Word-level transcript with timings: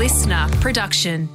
LiSTNR 0.00 0.58
production. 0.62 1.28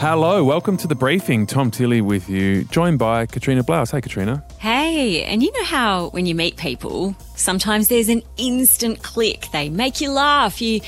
Hello, 0.00 0.42
welcome 0.42 0.76
to 0.78 0.88
the 0.88 0.96
briefing. 0.96 1.46
Tom 1.46 1.70
Tilley 1.70 2.00
with 2.00 2.28
you, 2.28 2.64
joined 2.64 2.98
by 2.98 3.26
Katrina 3.26 3.62
Blowers. 3.62 3.92
Hey, 3.92 4.00
Katrina. 4.00 4.44
Hey, 4.58 5.22
and 5.22 5.44
you 5.44 5.52
know 5.52 5.62
how 5.62 6.08
when 6.08 6.26
you 6.26 6.34
meet 6.34 6.56
people, 6.56 7.14
sometimes 7.36 7.86
there's 7.86 8.08
an 8.08 8.20
instant 8.36 9.04
click. 9.04 9.46
They 9.52 9.68
make 9.68 10.00
you 10.00 10.10
laugh. 10.10 10.60
You 10.60 10.80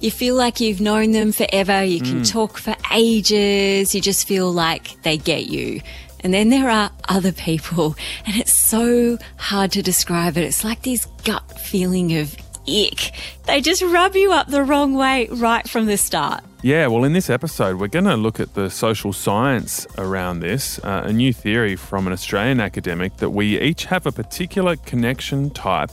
you 0.00 0.10
feel 0.10 0.34
like 0.34 0.58
you've 0.58 0.80
known 0.80 1.10
them 1.10 1.32
forever. 1.32 1.84
You 1.84 2.00
can 2.00 2.22
mm. 2.22 2.30
talk 2.30 2.56
for 2.56 2.74
ages. 2.94 3.94
You 3.94 4.00
just 4.00 4.26
feel 4.26 4.50
like 4.50 5.02
they 5.02 5.18
get 5.18 5.48
you. 5.48 5.82
And 6.20 6.32
then 6.32 6.48
there 6.48 6.70
are 6.70 6.90
other 7.10 7.32
people, 7.32 7.94
and 8.24 8.36
it's 8.36 8.54
so 8.54 9.18
hard 9.36 9.72
to 9.72 9.82
describe 9.82 10.38
it. 10.38 10.44
It's 10.44 10.64
like 10.64 10.82
this 10.82 11.04
gut 11.24 11.60
feeling 11.60 12.16
of 12.16 12.34
ick. 12.68 13.12
They 13.46 13.60
just 13.60 13.82
rub 13.82 14.14
you 14.14 14.32
up 14.32 14.48
the 14.48 14.62
wrong 14.62 14.94
way 14.94 15.28
right 15.30 15.68
from 15.68 15.86
the 15.86 15.96
start. 15.96 16.44
Yeah, 16.62 16.88
well, 16.88 17.04
in 17.04 17.12
this 17.12 17.30
episode, 17.30 17.78
we're 17.78 17.88
going 17.88 18.04
to 18.04 18.16
look 18.16 18.40
at 18.40 18.54
the 18.54 18.68
social 18.68 19.12
science 19.12 19.86
around 19.96 20.40
this, 20.40 20.78
uh, 20.80 21.04
a 21.06 21.12
new 21.12 21.32
theory 21.32 21.76
from 21.76 22.06
an 22.06 22.12
Australian 22.12 22.60
academic 22.60 23.16
that 23.18 23.30
we 23.30 23.60
each 23.60 23.84
have 23.84 24.06
a 24.06 24.12
particular 24.12 24.76
connection 24.76 25.50
type 25.50 25.92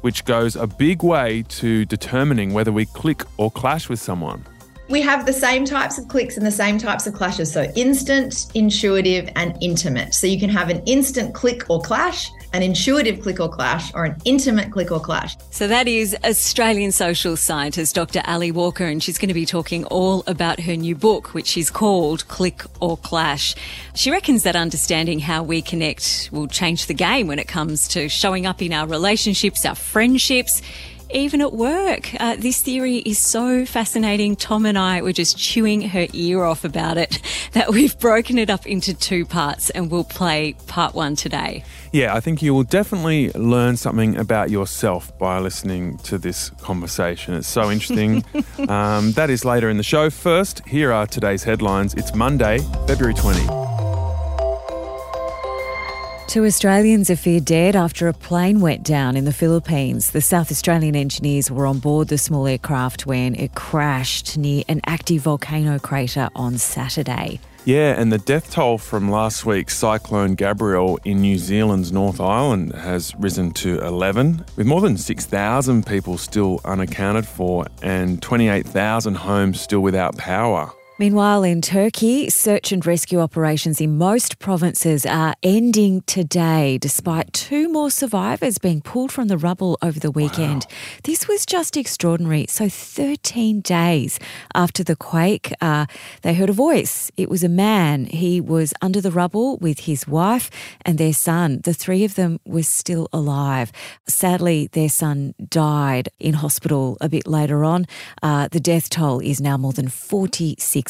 which 0.00 0.24
goes 0.24 0.56
a 0.56 0.66
big 0.66 1.02
way 1.02 1.44
to 1.48 1.84
determining 1.84 2.52
whether 2.52 2.72
we 2.72 2.86
click 2.86 3.24
or 3.36 3.50
clash 3.50 3.88
with 3.88 4.00
someone. 4.00 4.44
We 4.88 5.00
have 5.02 5.24
the 5.24 5.32
same 5.32 5.64
types 5.64 5.98
of 5.98 6.08
clicks 6.08 6.36
and 6.36 6.44
the 6.44 6.50
same 6.50 6.76
types 6.76 7.06
of 7.06 7.14
clashes. 7.14 7.52
So, 7.52 7.62
instant, 7.76 8.50
intuitive, 8.54 9.30
and 9.36 9.56
intimate. 9.60 10.14
So, 10.14 10.26
you 10.26 10.38
can 10.38 10.50
have 10.50 10.68
an 10.68 10.82
instant 10.84 11.32
click 11.32 11.68
or 11.70 11.80
clash, 11.80 12.28
an 12.52 12.62
intuitive 12.62 13.20
click 13.20 13.40
or 13.40 13.48
clash, 13.48 13.92
or 13.94 14.04
an 14.04 14.16
intimate 14.24 14.72
click 14.72 14.90
or 14.90 15.00
clash. 15.00 15.36
So 15.50 15.68
that 15.68 15.86
is 15.86 16.16
Australian 16.24 16.92
social 16.92 17.36
scientist 17.36 17.94
Dr. 17.94 18.22
Ali 18.26 18.50
Walker, 18.50 18.84
and 18.84 19.02
she's 19.02 19.18
going 19.18 19.28
to 19.28 19.34
be 19.34 19.46
talking 19.46 19.84
all 19.86 20.24
about 20.26 20.60
her 20.60 20.76
new 20.76 20.94
book, 20.94 21.34
which 21.34 21.56
is 21.56 21.70
called 21.70 22.26
Click 22.28 22.62
or 22.80 22.96
Clash. 22.96 23.54
She 23.94 24.10
reckons 24.10 24.42
that 24.42 24.56
understanding 24.56 25.18
how 25.18 25.42
we 25.42 25.62
connect 25.62 26.30
will 26.32 26.48
change 26.48 26.86
the 26.86 26.94
game 26.94 27.26
when 27.26 27.38
it 27.38 27.48
comes 27.48 27.88
to 27.88 28.08
showing 28.08 28.46
up 28.46 28.62
in 28.62 28.72
our 28.72 28.86
relationships, 28.86 29.64
our 29.64 29.74
friendships, 29.74 30.62
even 31.12 31.40
at 31.40 31.52
work. 31.52 32.14
Uh, 32.20 32.36
this 32.36 32.60
theory 32.60 32.98
is 32.98 33.18
so 33.18 33.64
fascinating. 33.64 34.36
Tom 34.36 34.66
and 34.66 34.78
I 34.78 35.02
were 35.02 35.12
just 35.12 35.36
chewing 35.36 35.82
her 35.82 36.06
ear 36.12 36.44
off 36.44 36.64
about 36.64 36.98
it 36.98 37.20
that 37.52 37.70
we've 37.70 37.98
broken 37.98 38.38
it 38.38 38.50
up 38.50 38.66
into 38.66 38.94
two 38.94 39.24
parts 39.24 39.70
and 39.70 39.90
we'll 39.90 40.04
play 40.04 40.54
part 40.66 40.94
one 40.94 41.16
today. 41.16 41.64
Yeah, 41.92 42.14
I 42.14 42.20
think 42.20 42.42
you 42.42 42.54
will 42.54 42.64
definitely 42.64 43.30
learn 43.32 43.76
something 43.76 44.16
about 44.16 44.50
yourself 44.50 45.16
by 45.18 45.38
listening 45.38 45.98
to 45.98 46.18
this 46.18 46.50
conversation. 46.60 47.34
It's 47.34 47.48
so 47.48 47.70
interesting. 47.70 48.24
um, 48.68 49.12
that 49.12 49.30
is 49.30 49.44
later 49.44 49.68
in 49.68 49.76
the 49.76 49.82
show. 49.82 50.10
First, 50.10 50.66
here 50.68 50.92
are 50.92 51.06
today's 51.06 51.42
headlines. 51.42 51.94
It's 51.94 52.14
Monday, 52.14 52.58
February 52.86 53.14
20. 53.14 53.69
Two 56.30 56.44
Australians 56.44 57.10
are 57.10 57.16
feared 57.16 57.44
dead 57.44 57.74
after 57.74 58.06
a 58.06 58.12
plane 58.12 58.60
went 58.60 58.84
down 58.84 59.16
in 59.16 59.24
the 59.24 59.32
Philippines. 59.32 60.12
The 60.12 60.20
South 60.20 60.52
Australian 60.52 60.94
engineers 60.94 61.50
were 61.50 61.66
on 61.66 61.80
board 61.80 62.06
the 62.06 62.18
small 62.18 62.46
aircraft 62.46 63.04
when 63.04 63.34
it 63.34 63.56
crashed 63.56 64.38
near 64.38 64.62
an 64.68 64.80
active 64.86 65.22
volcano 65.22 65.80
crater 65.80 66.30
on 66.36 66.56
Saturday. 66.56 67.40
Yeah, 67.64 68.00
and 68.00 68.12
the 68.12 68.18
death 68.18 68.52
toll 68.52 68.78
from 68.78 69.10
last 69.10 69.44
week's 69.44 69.76
Cyclone 69.76 70.36
Gabrielle 70.36 71.00
in 71.04 71.20
New 71.20 71.36
Zealand's 71.36 71.90
North 71.90 72.20
Island 72.20 72.76
has 72.76 73.12
risen 73.16 73.50
to 73.54 73.80
11, 73.80 74.44
with 74.54 74.68
more 74.68 74.80
than 74.80 74.98
6,000 74.98 75.84
people 75.84 76.16
still 76.16 76.60
unaccounted 76.64 77.26
for 77.26 77.66
and 77.82 78.22
28,000 78.22 79.16
homes 79.16 79.60
still 79.60 79.80
without 79.80 80.16
power. 80.16 80.72
Meanwhile, 81.00 81.44
in 81.44 81.62
Turkey, 81.62 82.28
search 82.28 82.72
and 82.72 82.84
rescue 82.84 83.20
operations 83.20 83.80
in 83.80 83.96
most 83.96 84.38
provinces 84.38 85.06
are 85.06 85.32
ending 85.42 86.02
today, 86.02 86.76
despite 86.76 87.32
two 87.32 87.70
more 87.70 87.90
survivors 87.90 88.58
being 88.58 88.82
pulled 88.82 89.10
from 89.10 89.28
the 89.28 89.38
rubble 89.38 89.78
over 89.80 89.98
the 89.98 90.10
weekend. 90.10 90.66
This 91.04 91.26
was 91.26 91.46
just 91.46 91.78
extraordinary. 91.78 92.44
So, 92.50 92.68
13 92.68 93.62
days 93.62 94.20
after 94.54 94.84
the 94.84 94.94
quake, 94.94 95.54
uh, 95.62 95.86
they 96.20 96.34
heard 96.34 96.50
a 96.50 96.52
voice. 96.52 97.10
It 97.16 97.30
was 97.30 97.42
a 97.42 97.48
man. 97.48 98.04
He 98.04 98.38
was 98.38 98.74
under 98.82 99.00
the 99.00 99.10
rubble 99.10 99.56
with 99.56 99.80
his 99.80 100.06
wife 100.06 100.50
and 100.84 100.98
their 100.98 101.14
son. 101.14 101.62
The 101.64 101.72
three 101.72 102.04
of 102.04 102.14
them 102.14 102.40
were 102.44 102.62
still 102.62 103.08
alive. 103.10 103.72
Sadly, 104.06 104.68
their 104.72 104.90
son 104.90 105.34
died 105.48 106.10
in 106.18 106.34
hospital 106.34 106.98
a 107.00 107.08
bit 107.08 107.26
later 107.26 107.64
on. 107.64 107.86
Uh, 108.22 108.48
the 108.48 108.60
death 108.60 108.90
toll 108.90 109.20
is 109.20 109.40
now 109.40 109.56
more 109.56 109.72
than 109.72 109.88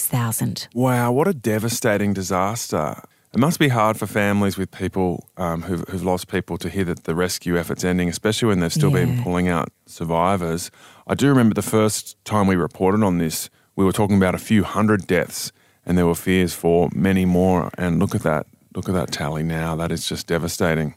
46,000. 0.00 0.68
Wow, 0.74 1.12
what 1.12 1.28
a 1.28 1.34
devastating 1.34 2.12
disaster. 2.12 3.02
It 3.32 3.38
must 3.38 3.58
be 3.60 3.68
hard 3.68 3.96
for 3.96 4.06
families 4.06 4.56
with 4.56 4.70
people 4.70 5.28
um, 5.36 5.62
who've, 5.62 5.84
who've 5.88 6.02
lost 6.02 6.28
people 6.28 6.58
to 6.58 6.68
hear 6.68 6.84
that 6.84 7.04
the 7.04 7.14
rescue 7.14 7.56
effort's 7.56 7.84
ending, 7.84 8.08
especially 8.08 8.48
when 8.48 8.60
they've 8.60 8.72
still 8.72 8.90
been 8.90 9.22
pulling 9.22 9.46
out 9.46 9.68
survivors. 9.86 10.70
I 11.06 11.14
do 11.14 11.28
remember 11.28 11.54
the 11.54 11.62
first 11.62 12.16
time 12.24 12.48
we 12.48 12.56
reported 12.56 13.04
on 13.04 13.18
this, 13.18 13.48
we 13.76 13.84
were 13.84 13.92
talking 13.92 14.16
about 14.16 14.34
a 14.34 14.38
few 14.38 14.64
hundred 14.64 15.06
deaths, 15.06 15.52
and 15.86 15.96
there 15.96 16.06
were 16.06 16.16
fears 16.16 16.54
for 16.54 16.88
many 16.92 17.24
more. 17.24 17.70
And 17.78 18.00
look 18.00 18.16
at 18.16 18.22
that, 18.22 18.46
look 18.74 18.88
at 18.88 18.94
that 18.94 19.12
tally 19.12 19.44
now. 19.44 19.76
That 19.76 19.92
is 19.92 20.08
just 20.08 20.26
devastating. 20.26 20.96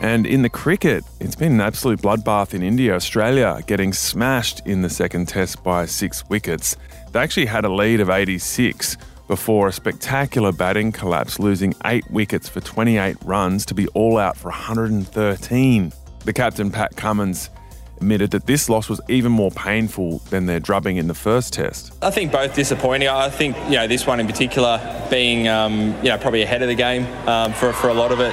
And 0.00 0.26
in 0.26 0.42
the 0.42 0.50
cricket, 0.50 1.04
it's 1.20 1.34
been 1.34 1.52
an 1.52 1.60
absolute 1.60 2.00
bloodbath 2.00 2.52
in 2.52 2.62
India. 2.62 2.94
Australia 2.94 3.62
getting 3.66 3.92
smashed 3.92 4.60
in 4.66 4.82
the 4.82 4.90
second 4.90 5.26
test 5.26 5.62
by 5.62 5.86
six 5.86 6.22
wickets. 6.28 6.76
They 7.12 7.20
actually 7.20 7.46
had 7.46 7.64
a 7.64 7.72
lead 7.72 8.00
of 8.00 8.10
86 8.10 8.96
before 9.26 9.68
a 9.68 9.72
spectacular 9.72 10.52
batting 10.52 10.92
collapse, 10.92 11.38
losing 11.38 11.74
eight 11.86 12.08
wickets 12.10 12.48
for 12.48 12.60
28 12.60 13.16
runs 13.24 13.64
to 13.66 13.74
be 13.74 13.88
all 13.88 14.18
out 14.18 14.36
for 14.36 14.48
113. 14.48 15.92
The 16.24 16.32
captain, 16.32 16.70
Pat 16.70 16.96
Cummins, 16.96 17.50
admitted 17.96 18.30
that 18.30 18.46
this 18.46 18.68
loss 18.68 18.88
was 18.88 19.00
even 19.08 19.32
more 19.32 19.50
painful 19.50 20.18
than 20.30 20.46
their 20.46 20.60
drubbing 20.60 20.96
in 20.96 21.08
the 21.08 21.14
first 21.14 21.52
test. 21.52 21.92
I 22.02 22.10
think 22.10 22.32
both 22.32 22.54
disappointing. 22.54 23.08
I 23.08 23.30
think 23.30 23.56
you 23.64 23.76
know 23.76 23.86
this 23.86 24.06
one 24.06 24.20
in 24.20 24.26
particular 24.26 24.80
being 25.10 25.48
um, 25.48 25.94
you 26.02 26.10
know 26.10 26.18
probably 26.18 26.42
ahead 26.42 26.62
of 26.62 26.68
the 26.68 26.74
game 26.74 27.06
um, 27.28 27.52
for 27.52 27.72
for 27.72 27.88
a 27.88 27.94
lot 27.94 28.12
of 28.12 28.20
it. 28.20 28.32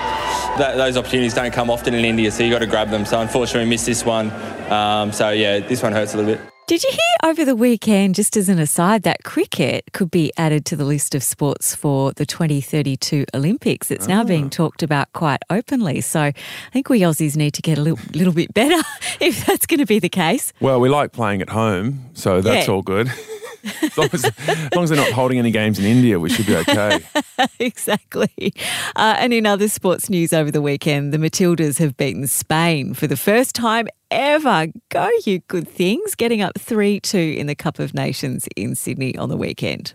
That, 0.57 0.75
those 0.75 0.97
opportunities 0.97 1.33
don't 1.33 1.51
come 1.51 1.69
often 1.69 1.93
in 1.95 2.05
India, 2.05 2.29
so 2.31 2.43
you 2.43 2.51
got 2.51 2.59
to 2.59 2.67
grab 2.67 2.89
them. 2.89 3.05
So 3.05 3.19
unfortunately, 3.19 3.63
we 3.63 3.69
missed 3.71 3.87
this 3.87 4.05
one. 4.05 4.31
Um, 4.71 5.11
so 5.11 5.31
yeah, 5.31 5.59
this 5.59 5.81
one 5.81 5.93
hurts 5.93 6.13
a 6.13 6.17
little 6.17 6.35
bit. 6.35 6.52
Did 6.65 6.81
you 6.81 6.91
hear 6.91 7.29
over 7.29 7.43
the 7.43 7.57
weekend, 7.57 8.15
just 8.15 8.37
as 8.37 8.47
an 8.47 8.57
aside, 8.57 9.03
that 9.03 9.23
cricket 9.25 9.83
could 9.91 10.09
be 10.09 10.31
added 10.37 10.65
to 10.67 10.77
the 10.77 10.85
list 10.85 11.13
of 11.13 11.21
sports 11.21 11.75
for 11.75 12.13
the 12.13 12.25
2032 12.25 13.25
Olympics? 13.33 13.91
It's 13.91 14.07
now 14.07 14.23
being 14.23 14.49
talked 14.49 14.81
about 14.81 15.11
quite 15.11 15.41
openly. 15.49 15.99
So 15.99 16.21
I 16.21 16.33
think 16.71 16.87
we 16.87 17.01
Aussies 17.01 17.35
need 17.35 17.53
to 17.55 17.61
get 17.61 17.77
a 17.77 17.81
little, 17.81 17.99
little 18.13 18.33
bit 18.33 18.53
better 18.53 18.81
if 19.19 19.45
that's 19.45 19.65
going 19.65 19.81
to 19.81 19.85
be 19.85 19.99
the 19.99 20.09
case. 20.09 20.53
Well, 20.61 20.79
we 20.79 20.87
like 20.87 21.11
playing 21.11 21.41
at 21.41 21.49
home, 21.49 22.05
so 22.13 22.39
that's 22.39 22.67
Yeah. 22.67 22.73
all 22.73 22.81
good. 22.81 23.11
as, 23.81 23.97
long 23.97 24.09
as, 24.13 24.25
as 24.25 24.69
long 24.73 24.83
as 24.85 24.89
they're 24.89 24.97
not 24.97 25.11
holding 25.11 25.39
any 25.39 25.51
games 25.51 25.79
in 25.79 25.85
India, 25.85 26.17
we 26.19 26.29
should 26.29 26.45
be 26.45 26.55
okay. 26.55 26.99
exactly. 27.59 28.53
Uh, 28.95 29.15
and 29.19 29.33
in 29.33 29.45
other 29.45 29.67
sports 29.67 30.09
news 30.09 30.31
over 30.33 30.49
the 30.49 30.61
weekend, 30.61 31.13
the 31.13 31.17
Matildas 31.17 31.77
have 31.79 31.95
beaten 31.97 32.25
Spain 32.27 32.93
for 32.93 33.05
the 33.07 33.17
first 33.17 33.53
time 33.53 33.87
ever. 34.13 34.67
Go, 34.89 35.09
you 35.25 35.39
good 35.39 35.67
things, 35.67 36.15
getting 36.15 36.41
up 36.41 36.57
3 36.57 36.99
2 36.99 37.17
in 37.17 37.47
the 37.47 37.55
Cup 37.55 37.79
of 37.79 37.93
Nations 37.93 38.47
in 38.55 38.75
Sydney 38.75 39.17
on 39.17 39.29
the 39.29 39.37
weekend. 39.37 39.93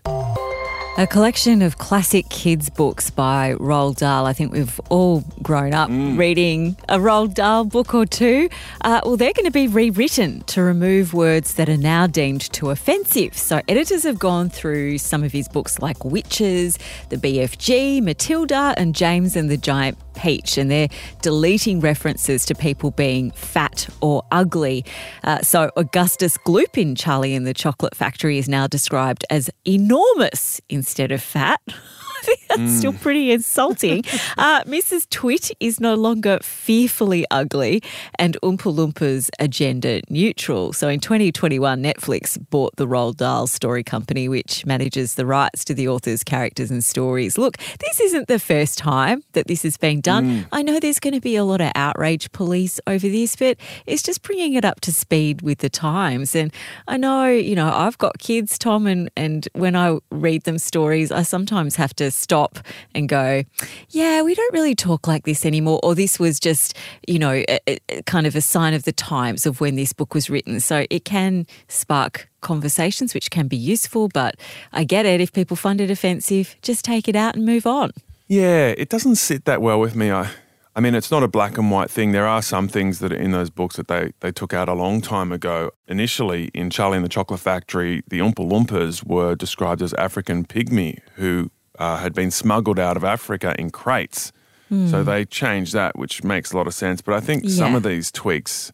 A 0.97 1.07
collection 1.07 1.61
of 1.61 1.77
classic 1.77 2.27
kids' 2.27 2.69
books 2.69 3.09
by 3.09 3.53
Roald 3.53 3.99
Dahl. 3.99 4.25
I 4.25 4.33
think 4.33 4.51
we've 4.51 4.81
all 4.89 5.21
grown 5.41 5.73
up 5.73 5.89
reading 5.89 6.75
a 6.89 6.97
Roald 6.97 7.35
Dahl 7.35 7.63
book 7.63 7.93
or 7.93 8.05
two. 8.05 8.49
Uh, 8.81 8.99
well, 9.05 9.15
they're 9.15 9.31
going 9.31 9.45
to 9.45 9.51
be 9.51 9.69
rewritten 9.69 10.41
to 10.47 10.61
remove 10.61 11.13
words 11.13 11.53
that 11.53 11.69
are 11.69 11.77
now 11.77 12.05
deemed 12.05 12.41
too 12.51 12.69
offensive. 12.69 13.37
So, 13.37 13.61
editors 13.69 14.03
have 14.03 14.19
gone 14.19 14.49
through 14.49 14.97
some 14.97 15.23
of 15.23 15.31
his 15.31 15.47
books 15.47 15.79
like 15.79 16.03
Witches, 16.03 16.77
The 17.07 17.15
BFG, 17.15 18.01
Matilda, 18.03 18.73
and 18.75 18.93
James 18.93 19.37
and 19.37 19.49
the 19.49 19.55
Giant 19.57 19.97
Peach, 20.19 20.57
and 20.57 20.69
they're 20.69 20.89
deleting 21.21 21.79
references 21.79 22.45
to 22.45 22.55
people 22.55 22.91
being 22.91 23.31
fat 23.31 23.87
or 24.01 24.23
ugly. 24.31 24.85
Uh, 25.23 25.41
so, 25.41 25.71
Augustus 25.77 26.37
Gloop 26.37 26.77
in 26.77 26.95
Charlie 26.95 27.33
and 27.33 27.47
the 27.47 27.53
Chocolate 27.53 27.95
Factory 27.95 28.37
is 28.37 28.49
now 28.49 28.67
described 28.67 29.25
as 29.29 29.49
enormous 29.65 30.61
instead 30.69 31.11
of 31.11 31.21
fat. 31.21 31.61
Think 32.21 32.39
that's 32.49 32.61
mm. 32.61 32.77
still 32.77 32.93
pretty 32.93 33.31
insulting. 33.31 34.03
uh, 34.37 34.63
Mrs. 34.63 35.09
Twit 35.09 35.51
is 35.59 35.79
no 35.79 35.95
longer 35.95 36.39
fearfully 36.41 37.25
ugly, 37.31 37.81
and 38.17 38.37
Oompa 38.43 38.73
Loompas 38.73 39.29
are 39.39 39.47
gender 39.47 40.01
neutral. 40.09 40.73
So 40.73 40.87
in 40.87 40.99
2021, 40.99 41.81
Netflix 41.81 42.37
bought 42.49 42.75
the 42.75 42.87
Roald 42.87 43.17
Dahl 43.17 43.47
Story 43.47 43.83
Company, 43.83 44.27
which 44.29 44.65
manages 44.65 45.15
the 45.15 45.25
rights 45.25 45.63
to 45.65 45.73
the 45.73 45.87
author's 45.87 46.23
characters 46.23 46.71
and 46.71 46.83
stories. 46.83 47.37
Look, 47.37 47.57
this 47.79 47.99
isn't 47.99 48.27
the 48.27 48.39
first 48.39 48.77
time 48.77 49.23
that 49.33 49.47
this 49.47 49.63
has 49.63 49.77
been 49.77 50.01
done. 50.01 50.25
Mm. 50.25 50.47
I 50.51 50.61
know 50.61 50.79
there's 50.79 50.99
going 50.99 51.13
to 51.13 51.21
be 51.21 51.35
a 51.35 51.43
lot 51.43 51.61
of 51.61 51.71
outrage 51.75 52.31
police 52.31 52.79
over 52.87 53.07
this, 53.07 53.35
but 53.35 53.57
it's 53.85 54.03
just 54.03 54.21
bringing 54.21 54.53
it 54.53 54.65
up 54.65 54.81
to 54.81 54.91
speed 54.91 55.41
with 55.41 55.59
the 55.59 55.69
times. 55.69 56.35
And 56.35 56.53
I 56.87 56.97
know, 56.97 57.27
you 57.27 57.55
know, 57.55 57.71
I've 57.71 57.97
got 57.97 58.19
kids, 58.19 58.57
Tom, 58.57 58.87
and, 58.87 59.09
and 59.15 59.47
when 59.53 59.75
I 59.75 59.97
read 60.11 60.43
them 60.43 60.57
stories, 60.57 61.11
I 61.11 61.23
sometimes 61.23 61.75
have 61.75 61.93
to 61.95 62.08
stop 62.11 62.59
and 62.93 63.09
go, 63.09 63.43
yeah, 63.89 64.21
we 64.21 64.35
don't 64.35 64.53
really 64.53 64.75
talk 64.75 65.07
like 65.07 65.25
this 65.25 65.45
anymore. 65.45 65.79
Or 65.83 65.95
this 65.95 66.19
was 66.19 66.39
just, 66.39 66.75
you 67.07 67.19
know, 67.19 67.43
a, 67.47 67.59
a, 67.67 68.01
kind 68.03 68.27
of 68.27 68.35
a 68.35 68.41
sign 68.41 68.73
of 68.73 68.83
the 68.83 68.91
times 68.91 69.45
of 69.45 69.61
when 69.61 69.75
this 69.75 69.93
book 69.93 70.13
was 70.13 70.29
written. 70.29 70.59
So 70.59 70.85
it 70.89 71.05
can 71.05 71.45
spark 71.67 72.29
conversations, 72.41 73.13
which 73.13 73.31
can 73.31 73.47
be 73.47 73.57
useful. 73.57 74.07
But 74.07 74.35
I 74.73 74.83
get 74.83 75.05
it. 75.05 75.21
If 75.21 75.33
people 75.33 75.57
find 75.57 75.81
it 75.81 75.91
offensive, 75.91 76.55
just 76.61 76.85
take 76.85 77.07
it 77.07 77.15
out 77.15 77.35
and 77.35 77.45
move 77.45 77.65
on. 77.65 77.91
Yeah, 78.27 78.73
it 78.77 78.89
doesn't 78.89 79.15
sit 79.15 79.45
that 79.45 79.61
well 79.61 79.79
with 79.79 79.95
me. 79.95 80.11
I, 80.11 80.29
I 80.75 80.81
mean, 80.81 80.95
it's 80.95 81.11
not 81.11 81.23
a 81.23 81.27
black 81.27 81.57
and 81.57 81.71
white 81.71 81.89
thing. 81.89 82.11
There 82.11 82.27
are 82.27 82.41
some 82.41 82.67
things 82.67 82.99
that 82.99 83.11
are 83.11 83.17
in 83.17 83.31
those 83.31 83.49
books 83.49 83.75
that 83.75 83.87
they, 83.87 84.13
they 84.19 84.31
took 84.31 84.53
out 84.53 84.69
a 84.69 84.73
long 84.73 85.01
time 85.01 85.31
ago. 85.31 85.71
Initially, 85.87 86.51
in 86.53 86.69
Charlie 86.69 86.97
and 86.97 87.03
the 87.03 87.09
Chocolate 87.09 87.39
Factory, 87.39 88.03
the 88.07 88.19
Oompa 88.19 88.47
Loompas 88.47 89.05
were 89.05 89.35
described 89.35 89.81
as 89.81 89.93
African 89.95 90.45
pygmy 90.45 90.99
who 91.15 91.49
uh, 91.79 91.97
had 91.97 92.13
been 92.13 92.29
smuggled 92.29 92.77
out 92.77 92.97
of 92.97 93.03
Africa 93.03 93.55
in 93.57 93.71
crates. 93.71 94.31
Mm. 94.71 94.91
So 94.91 95.03
they 95.03 95.25
changed 95.25 95.73
that, 95.73 95.97
which 95.97 96.23
makes 96.23 96.51
a 96.51 96.57
lot 96.57 96.67
of 96.67 96.73
sense. 96.73 97.01
But 97.01 97.15
I 97.15 97.19
think 97.19 97.43
yeah. 97.43 97.49
some 97.51 97.73
of 97.73 97.83
these 97.83 98.11
tweaks 98.11 98.71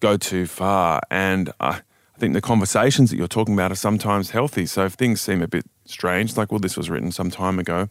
go 0.00 0.16
too 0.16 0.46
far. 0.46 1.00
And 1.10 1.52
I 1.60 1.80
think 2.18 2.32
the 2.34 2.40
conversations 2.40 3.10
that 3.10 3.16
you're 3.16 3.28
talking 3.28 3.54
about 3.54 3.72
are 3.72 3.76
sometimes 3.76 4.30
healthy. 4.30 4.66
So 4.66 4.84
if 4.86 4.94
things 4.94 5.20
seem 5.20 5.42
a 5.42 5.48
bit 5.48 5.66
strange, 5.84 6.36
like, 6.36 6.50
well, 6.50 6.60
this 6.60 6.76
was 6.76 6.88
written 6.88 7.12
some 7.12 7.30
time 7.30 7.58
ago, 7.58 7.88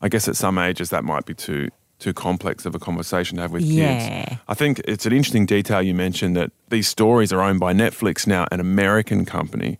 I 0.00 0.08
guess 0.08 0.26
at 0.26 0.36
some 0.36 0.58
ages 0.58 0.90
that 0.90 1.04
might 1.04 1.26
be 1.26 1.34
too 1.34 1.68
too 1.98 2.14
complex 2.14 2.64
of 2.64 2.76
a 2.76 2.78
conversation 2.78 3.36
to 3.36 3.42
have 3.42 3.50
with 3.50 3.62
yeah. 3.62 4.24
kids. 4.24 4.40
I 4.46 4.54
think 4.54 4.80
it's 4.84 5.04
an 5.04 5.12
interesting 5.12 5.46
detail 5.46 5.82
you 5.82 5.94
mentioned 5.94 6.36
that 6.36 6.52
these 6.68 6.86
stories 6.86 7.32
are 7.32 7.42
owned 7.42 7.58
by 7.58 7.72
Netflix 7.72 8.24
now, 8.24 8.46
an 8.52 8.60
American 8.60 9.24
company. 9.24 9.78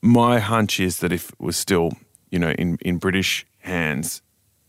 My 0.00 0.38
hunch 0.38 0.78
is 0.78 1.00
that 1.00 1.12
if 1.12 1.30
it 1.30 1.40
was 1.40 1.56
still, 1.56 1.90
you 2.30 2.38
know, 2.38 2.50
in, 2.52 2.78
in 2.82 2.98
British 2.98 3.44
hands, 3.60 4.22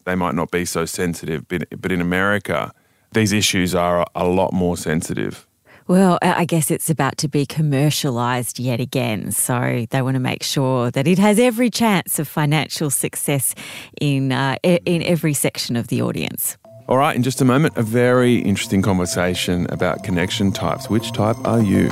they 0.05 0.15
might 0.15 0.35
not 0.35 0.51
be 0.51 0.65
so 0.65 0.85
sensitive. 0.85 1.47
But, 1.47 1.67
but 1.79 1.91
in 1.91 2.01
America, 2.01 2.71
these 3.13 3.33
issues 3.33 3.75
are 3.75 4.05
a 4.15 4.25
lot 4.25 4.53
more 4.53 4.77
sensitive. 4.77 5.47
Well, 5.88 6.19
I 6.21 6.45
guess 6.45 6.71
it's 6.71 6.89
about 6.89 7.17
to 7.17 7.27
be 7.27 7.45
commercialised 7.45 8.63
yet 8.63 8.79
again. 8.79 9.31
So 9.31 9.85
they 9.89 10.01
want 10.01 10.15
to 10.15 10.19
make 10.19 10.43
sure 10.43 10.89
that 10.91 11.07
it 11.07 11.17
has 11.19 11.38
every 11.39 11.69
chance 11.69 12.19
of 12.19 12.27
financial 12.27 12.89
success 12.89 13.53
in, 13.99 14.31
uh, 14.31 14.55
in 14.63 15.03
every 15.03 15.33
section 15.33 15.75
of 15.75 15.88
the 15.88 16.01
audience. 16.01 16.57
All 16.88 16.97
right, 16.97 17.15
in 17.15 17.23
just 17.23 17.41
a 17.41 17.45
moment, 17.45 17.77
a 17.77 17.83
very 17.83 18.38
interesting 18.38 18.81
conversation 18.81 19.65
about 19.69 20.03
connection 20.03 20.51
types. 20.51 20.89
Which 20.89 21.11
type 21.11 21.38
are 21.45 21.61
you? 21.61 21.89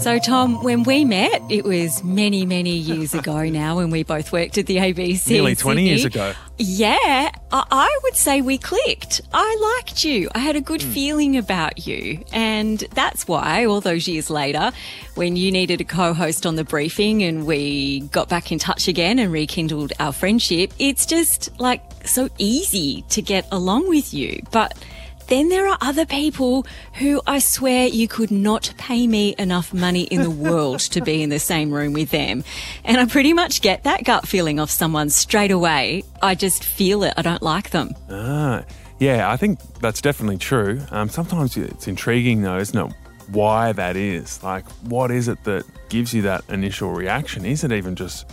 So, 0.00 0.18
Tom, 0.18 0.62
when 0.62 0.84
we 0.84 1.04
met, 1.04 1.42
it 1.50 1.62
was 1.62 2.02
many, 2.02 2.46
many 2.46 2.74
years 2.74 3.12
ago 3.12 3.44
now 3.50 3.76
when 3.76 3.90
we 3.90 4.02
both 4.02 4.32
worked 4.32 4.56
at 4.56 4.64
the 4.64 4.78
ABC. 4.78 5.28
Nearly 5.28 5.54
20 5.54 5.86
years 5.86 6.06
ago. 6.06 6.32
Yeah, 6.56 7.30
I 7.52 7.98
would 8.02 8.16
say 8.16 8.40
we 8.40 8.56
clicked. 8.56 9.20
I 9.34 9.76
liked 9.76 10.02
you. 10.02 10.30
I 10.34 10.38
had 10.38 10.56
a 10.56 10.62
good 10.62 10.80
mm. 10.80 10.90
feeling 10.90 11.36
about 11.36 11.86
you. 11.86 12.24
And 12.32 12.78
that's 12.94 13.28
why, 13.28 13.66
all 13.66 13.82
those 13.82 14.08
years 14.08 14.30
later, 14.30 14.72
when 15.16 15.36
you 15.36 15.52
needed 15.52 15.82
a 15.82 15.84
co 15.84 16.14
host 16.14 16.46
on 16.46 16.56
the 16.56 16.64
briefing 16.64 17.22
and 17.22 17.44
we 17.44 18.00
got 18.08 18.30
back 18.30 18.50
in 18.50 18.58
touch 18.58 18.88
again 18.88 19.18
and 19.18 19.30
rekindled 19.30 19.92
our 20.00 20.12
friendship, 20.12 20.72
it's 20.78 21.04
just 21.04 21.50
like 21.60 21.82
so 22.06 22.30
easy 22.38 23.02
to 23.10 23.20
get 23.20 23.46
along 23.52 23.86
with 23.86 24.14
you. 24.14 24.42
But 24.50 24.82
then 25.30 25.48
there 25.48 25.66
are 25.66 25.78
other 25.80 26.04
people 26.04 26.66
who 26.94 27.22
I 27.26 27.38
swear 27.38 27.86
you 27.86 28.08
could 28.08 28.30
not 28.30 28.74
pay 28.76 29.06
me 29.06 29.34
enough 29.38 29.72
money 29.72 30.02
in 30.02 30.22
the 30.22 30.30
world 30.30 30.80
to 30.80 31.00
be 31.00 31.22
in 31.22 31.30
the 31.30 31.38
same 31.38 31.70
room 31.70 31.92
with 31.92 32.10
them. 32.10 32.44
And 32.84 32.98
I 32.98 33.06
pretty 33.06 33.32
much 33.32 33.62
get 33.62 33.84
that 33.84 34.04
gut 34.04 34.28
feeling 34.28 34.58
of 34.58 34.70
someone 34.70 35.08
straight 35.08 35.52
away. 35.52 36.02
I 36.20 36.34
just 36.34 36.64
feel 36.64 37.04
it. 37.04 37.14
I 37.16 37.22
don't 37.22 37.42
like 37.42 37.70
them. 37.70 37.94
Ah, 38.10 38.64
yeah, 38.98 39.30
I 39.30 39.36
think 39.36 39.60
that's 39.80 40.00
definitely 40.00 40.38
true. 40.38 40.82
Um, 40.90 41.08
sometimes 41.08 41.56
it's 41.56 41.88
intriguing 41.88 42.42
though, 42.42 42.58
isn't 42.58 42.76
it? 42.76 42.92
Why 43.28 43.72
that 43.72 43.96
is. 43.96 44.42
Like, 44.42 44.68
what 44.82 45.10
is 45.12 45.28
it 45.28 45.42
that 45.44 45.64
gives 45.88 46.12
you 46.12 46.22
that 46.22 46.42
initial 46.48 46.90
reaction? 46.90 47.44
Is 47.44 47.62
it 47.62 47.70
even 47.70 47.94
just 47.94 48.28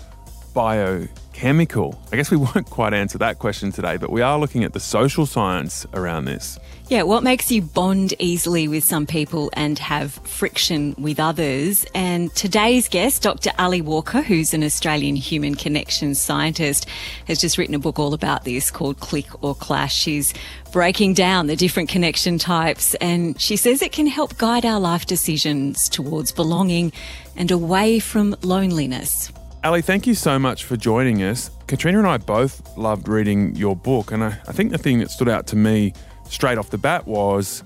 biochemical? 1.38 2.00
I 2.12 2.16
guess 2.16 2.32
we 2.32 2.38
won't 2.56 2.70
quite 2.70 2.94
answer 2.94 3.18
that 3.20 3.40
question 3.40 3.72
today, 3.72 3.98
but 3.98 4.12
we 4.12 4.22
are 4.22 4.40
looking 4.40 4.64
at 4.64 4.74
the 4.74 4.80
social 4.80 5.26
science 5.26 5.86
around 5.94 6.26
this. 6.26 6.60
Yeah, 6.90 7.04
what 7.04 7.22
makes 7.22 7.52
you 7.52 7.62
bond 7.62 8.14
easily 8.18 8.68
with 8.68 8.84
some 8.84 9.06
people 9.06 9.50
and 9.54 9.78
have 9.80 10.14
friction 10.24 10.96
with 10.98 11.20
others? 11.20 11.86
And 11.94 12.34
today's 12.34 12.88
guest, 12.88 13.24
Dr. 13.24 13.52
Ali 13.60 13.82
Walker, 13.82 14.22
who's 14.22 14.54
an 14.54 14.64
Australian 14.64 15.18
human 15.18 15.56
connections 15.56 16.22
scientist, 16.22 16.88
has 17.28 17.42
just 17.42 17.58
written 17.58 17.76
a 17.76 17.80
book 17.80 18.00
all 18.00 18.14
about 18.14 18.46
this 18.46 18.72
called 18.72 19.00
Click 19.02 19.28
or 19.44 19.54
Clash. 19.54 19.96
She's 19.96 20.34
breaking 20.72 21.14
down 21.14 21.48
the 21.48 21.56
different 21.56 21.90
connection 21.90 22.38
types 22.38 22.94
and 22.96 23.40
she 23.40 23.58
says 23.58 23.82
it 23.82 23.92
can 23.92 24.08
help 24.08 24.38
guide 24.38 24.66
our 24.66 24.80
life 24.80 25.06
decisions 25.06 25.90
towards 25.90 26.32
belonging 26.32 26.94
and 27.36 27.52
away 27.52 28.00
from 28.00 28.36
loneliness. 28.42 29.32
Ali, 29.64 29.82
thank 29.82 30.06
you 30.06 30.14
so 30.14 30.38
much 30.38 30.66
for 30.66 30.78
joining 30.78 31.24
us. 31.24 31.50
Katrina 31.66 31.98
and 31.98 32.08
I 32.08 32.18
both 32.18 32.78
loved 32.78 33.08
reading 33.08 33.56
your 33.56 33.76
book, 33.76 34.12
and 34.12 34.24
I, 34.24 34.40
I 34.48 34.52
think 34.52 34.72
the 34.72 34.78
thing 34.78 35.00
that 35.00 35.10
stood 35.10 35.28
out 35.28 35.48
to 35.48 35.56
me 35.56 35.94
straight 36.30 36.58
off 36.58 36.70
the 36.70 36.78
bat 36.78 37.08
was 37.08 37.64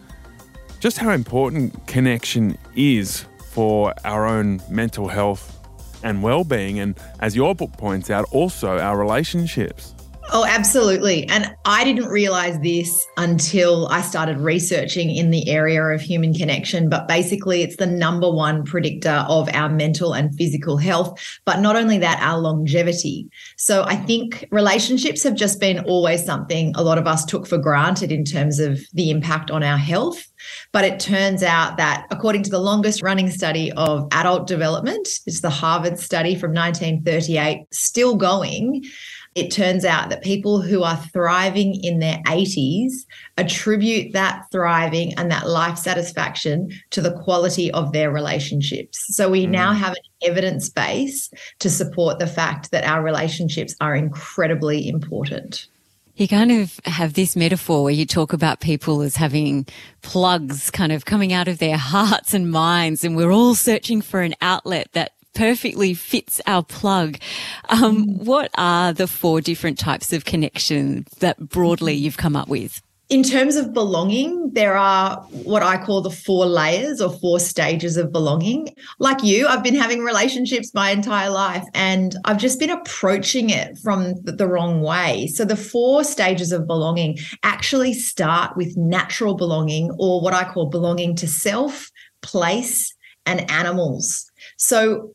just 0.80 0.98
how 0.98 1.12
important 1.12 1.86
connection 1.88 2.58
is 2.76 3.26
for 3.50 3.94
our 4.06 4.26
own 4.26 4.62
mental 4.70 5.08
health 5.10 5.60
and 6.04 6.24
well-being 6.24 6.80
and 6.80 6.98
as 7.20 7.36
your 7.36 7.54
book 7.54 7.72
points 7.74 8.10
out 8.10 8.26
also 8.32 8.80
our 8.80 8.98
relationships 8.98 9.94
Oh, 10.34 10.46
absolutely. 10.46 11.28
And 11.28 11.54
I 11.66 11.84
didn't 11.84 12.08
realize 12.08 12.58
this 12.62 13.06
until 13.18 13.88
I 13.88 14.00
started 14.00 14.38
researching 14.38 15.14
in 15.14 15.30
the 15.30 15.50
area 15.50 15.84
of 15.84 16.00
human 16.00 16.34
connection. 16.34 16.88
But 16.88 17.10
basically, 17.10 17.64
it's 17.64 17.76
the 17.76 17.86
number 17.86 18.32
one 18.32 18.64
predictor 18.64 19.26
of 19.28 19.50
our 19.54 19.68
mental 19.68 20.14
and 20.14 20.34
physical 20.38 20.78
health. 20.78 21.20
But 21.44 21.60
not 21.60 21.76
only 21.76 21.98
that, 21.98 22.22
our 22.22 22.40
longevity. 22.40 23.28
So 23.58 23.84
I 23.84 23.98
think 23.98 24.48
relationships 24.52 25.22
have 25.24 25.36
just 25.36 25.60
been 25.60 25.80
always 25.80 26.24
something 26.24 26.74
a 26.78 26.82
lot 26.82 26.98
of 26.98 27.08
us 27.08 27.26
took 27.26 27.46
for 27.46 27.58
granted 27.58 28.10
in 28.10 28.24
terms 28.24 28.60
of 28.60 28.80
the 28.94 29.10
impact 29.10 29.52
on 29.52 29.64
our 29.64 29.78
health. 29.78 30.26
But 30.72 30.86
it 30.86 31.02
turns 31.02 31.44
out 31.44 31.76
that 31.76 32.08
according 32.10 32.44
to 32.44 32.50
the 32.50 32.60
longest 32.60 33.04
running 33.04 33.30
study 33.30 33.70
of 33.74 34.08
adult 34.14 34.48
development, 34.48 35.10
it's 35.26 35.42
the 35.42 35.50
Harvard 35.50 36.00
study 36.00 36.36
from 36.36 36.54
1938, 36.54 37.66
still 37.72 38.16
going 38.16 38.86
it 39.34 39.50
turns 39.50 39.86
out 39.86 40.10
that 40.10 40.24
people 40.24 40.62
who 40.62 40.84
are 40.84 40.98
thriving 40.98 41.82
in 41.84 42.00
their 42.00 42.18
80s 42.28 42.92
attribute 43.38 44.12
that 44.12 44.46
thriving 44.52 45.14
and 45.18 45.32
that 45.32 45.48
life 45.48 45.78
satisfaction 45.78 46.70
to 46.90 47.02
the 47.02 47.18
quality 47.20 47.72
of 47.72 47.94
their 47.94 48.12
relationships. 48.12 49.06
So 49.16 49.30
we 49.30 49.46
mm. 49.46 49.52
now 49.52 49.72
have 49.74 49.94
an 49.94 50.30
evidence 50.30 50.68
base 50.68 51.32
to 51.60 51.70
support 51.70 52.20
the 52.20 52.28
fact 52.28 52.72
that 52.72 52.84
our 52.84 53.02
relationships 53.02 53.74
are 53.80 53.96
incredibly 53.96 54.90
important. 54.90 55.68
You 56.16 56.28
kind 56.28 56.52
of 56.52 56.80
have 56.84 57.14
this 57.14 57.38
metaphor 57.38 57.84
where 57.84 57.94
you 57.94 58.06
talk 58.06 58.34
about 58.34 58.60
people 58.60 59.02
as 59.02 59.16
having 59.16 59.66
plugs 60.02 60.70
kind 60.70 60.92
of 60.92 61.06
coming 61.06 61.32
out 61.32 61.48
of 61.48 61.60
their 61.60 61.78
hearts 61.78 62.34
and 62.34 62.52
minds, 62.52 63.06
and 63.06 63.16
we're 63.16 63.32
all 63.32 63.56
searching 63.56 64.02
for 64.02 64.22
an 64.22 64.36
outlet 64.42 64.90
that 64.92 65.14
perfectly 65.34 65.94
fits 65.94 66.42
our 66.48 66.64
plug. 66.64 67.18
Um, 67.70 68.06
mm. 68.06 68.24
what 68.24 68.52
are 68.58 68.94
the 68.94 69.08
four 69.08 69.42
different 69.42 69.80
types 69.80 70.14
of 70.14 70.26
connection 70.26 71.06
that 71.20 71.40
broadly 71.40 71.94
you've 71.94 72.18
come 72.18 72.36
up 72.36 72.48
with? 72.48 72.82
In 73.10 73.24
terms 73.24 73.58
of 73.58 73.74
belonging, 73.74 74.52
there 74.54 74.78
are 74.78 75.18
what 75.44 75.62
I 75.64 75.84
call 75.84 76.00
the 76.02 76.10
four 76.10 76.46
layers 76.46 77.02
or 77.02 77.12
four 77.12 77.42
stages 77.42 77.98
of 77.98 78.10
belonging. 78.10 78.70
Like 79.00 79.22
you, 79.22 79.48
I've 79.48 79.66
been 79.66 79.76
having 79.76 80.00
relationships 80.00 80.74
my 80.74 80.92
entire 80.92 81.30
life 81.30 81.66
and 81.74 82.16
I've 82.24 82.38
just 82.38 82.58
been 82.58 82.70
approaching 82.70 83.50
it 83.50 83.78
from 83.80 84.14
the 84.24 84.48
wrong 84.48 84.82
way. 84.82 85.28
So, 85.28 85.44
the 85.44 85.58
four 85.58 86.06
stages 86.06 86.54
of 86.54 86.68
belonging 86.68 87.18
actually 87.44 87.94
start 87.94 88.56
with 88.56 88.78
natural 88.78 89.36
belonging 89.36 89.92
or 90.00 90.22
what 90.22 90.34
I 90.34 90.46
call 90.46 90.68
belonging 90.68 91.18
to 91.18 91.28
self, 91.28 91.92
place, 92.22 92.96
and 93.26 93.50
animals. 93.52 94.32
So 94.58 95.14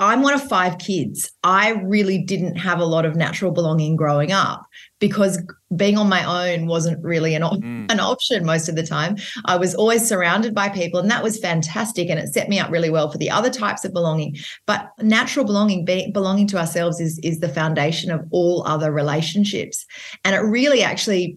I'm 0.00 0.22
one 0.22 0.34
of 0.34 0.42
five 0.42 0.78
kids. 0.78 1.30
I 1.44 1.70
really 1.84 2.18
didn't 2.18 2.56
have 2.56 2.80
a 2.80 2.84
lot 2.84 3.04
of 3.04 3.14
natural 3.14 3.52
belonging 3.52 3.94
growing 3.94 4.32
up 4.32 4.66
because 4.98 5.40
being 5.76 5.96
on 5.96 6.08
my 6.08 6.52
own 6.52 6.66
wasn't 6.66 7.02
really 7.04 7.36
an, 7.36 7.44
op- 7.44 7.60
mm. 7.60 7.90
an 7.90 8.00
option 8.00 8.44
most 8.44 8.68
of 8.68 8.74
the 8.74 8.84
time. 8.84 9.16
I 9.44 9.56
was 9.56 9.76
always 9.76 10.06
surrounded 10.06 10.52
by 10.52 10.68
people, 10.68 10.98
and 10.98 11.10
that 11.12 11.22
was 11.22 11.38
fantastic. 11.38 12.10
And 12.10 12.18
it 12.18 12.34
set 12.34 12.48
me 12.48 12.58
up 12.58 12.72
really 12.72 12.90
well 12.90 13.08
for 13.08 13.18
the 13.18 13.30
other 13.30 13.50
types 13.50 13.84
of 13.84 13.92
belonging. 13.92 14.36
But 14.66 14.90
natural 15.00 15.44
belonging, 15.44 15.84
be- 15.84 16.10
belonging 16.10 16.48
to 16.48 16.58
ourselves, 16.58 16.98
is, 16.98 17.20
is 17.22 17.38
the 17.38 17.48
foundation 17.48 18.10
of 18.10 18.26
all 18.32 18.66
other 18.66 18.90
relationships. 18.90 19.86
And 20.24 20.34
it 20.34 20.40
really 20.40 20.82
actually 20.82 21.36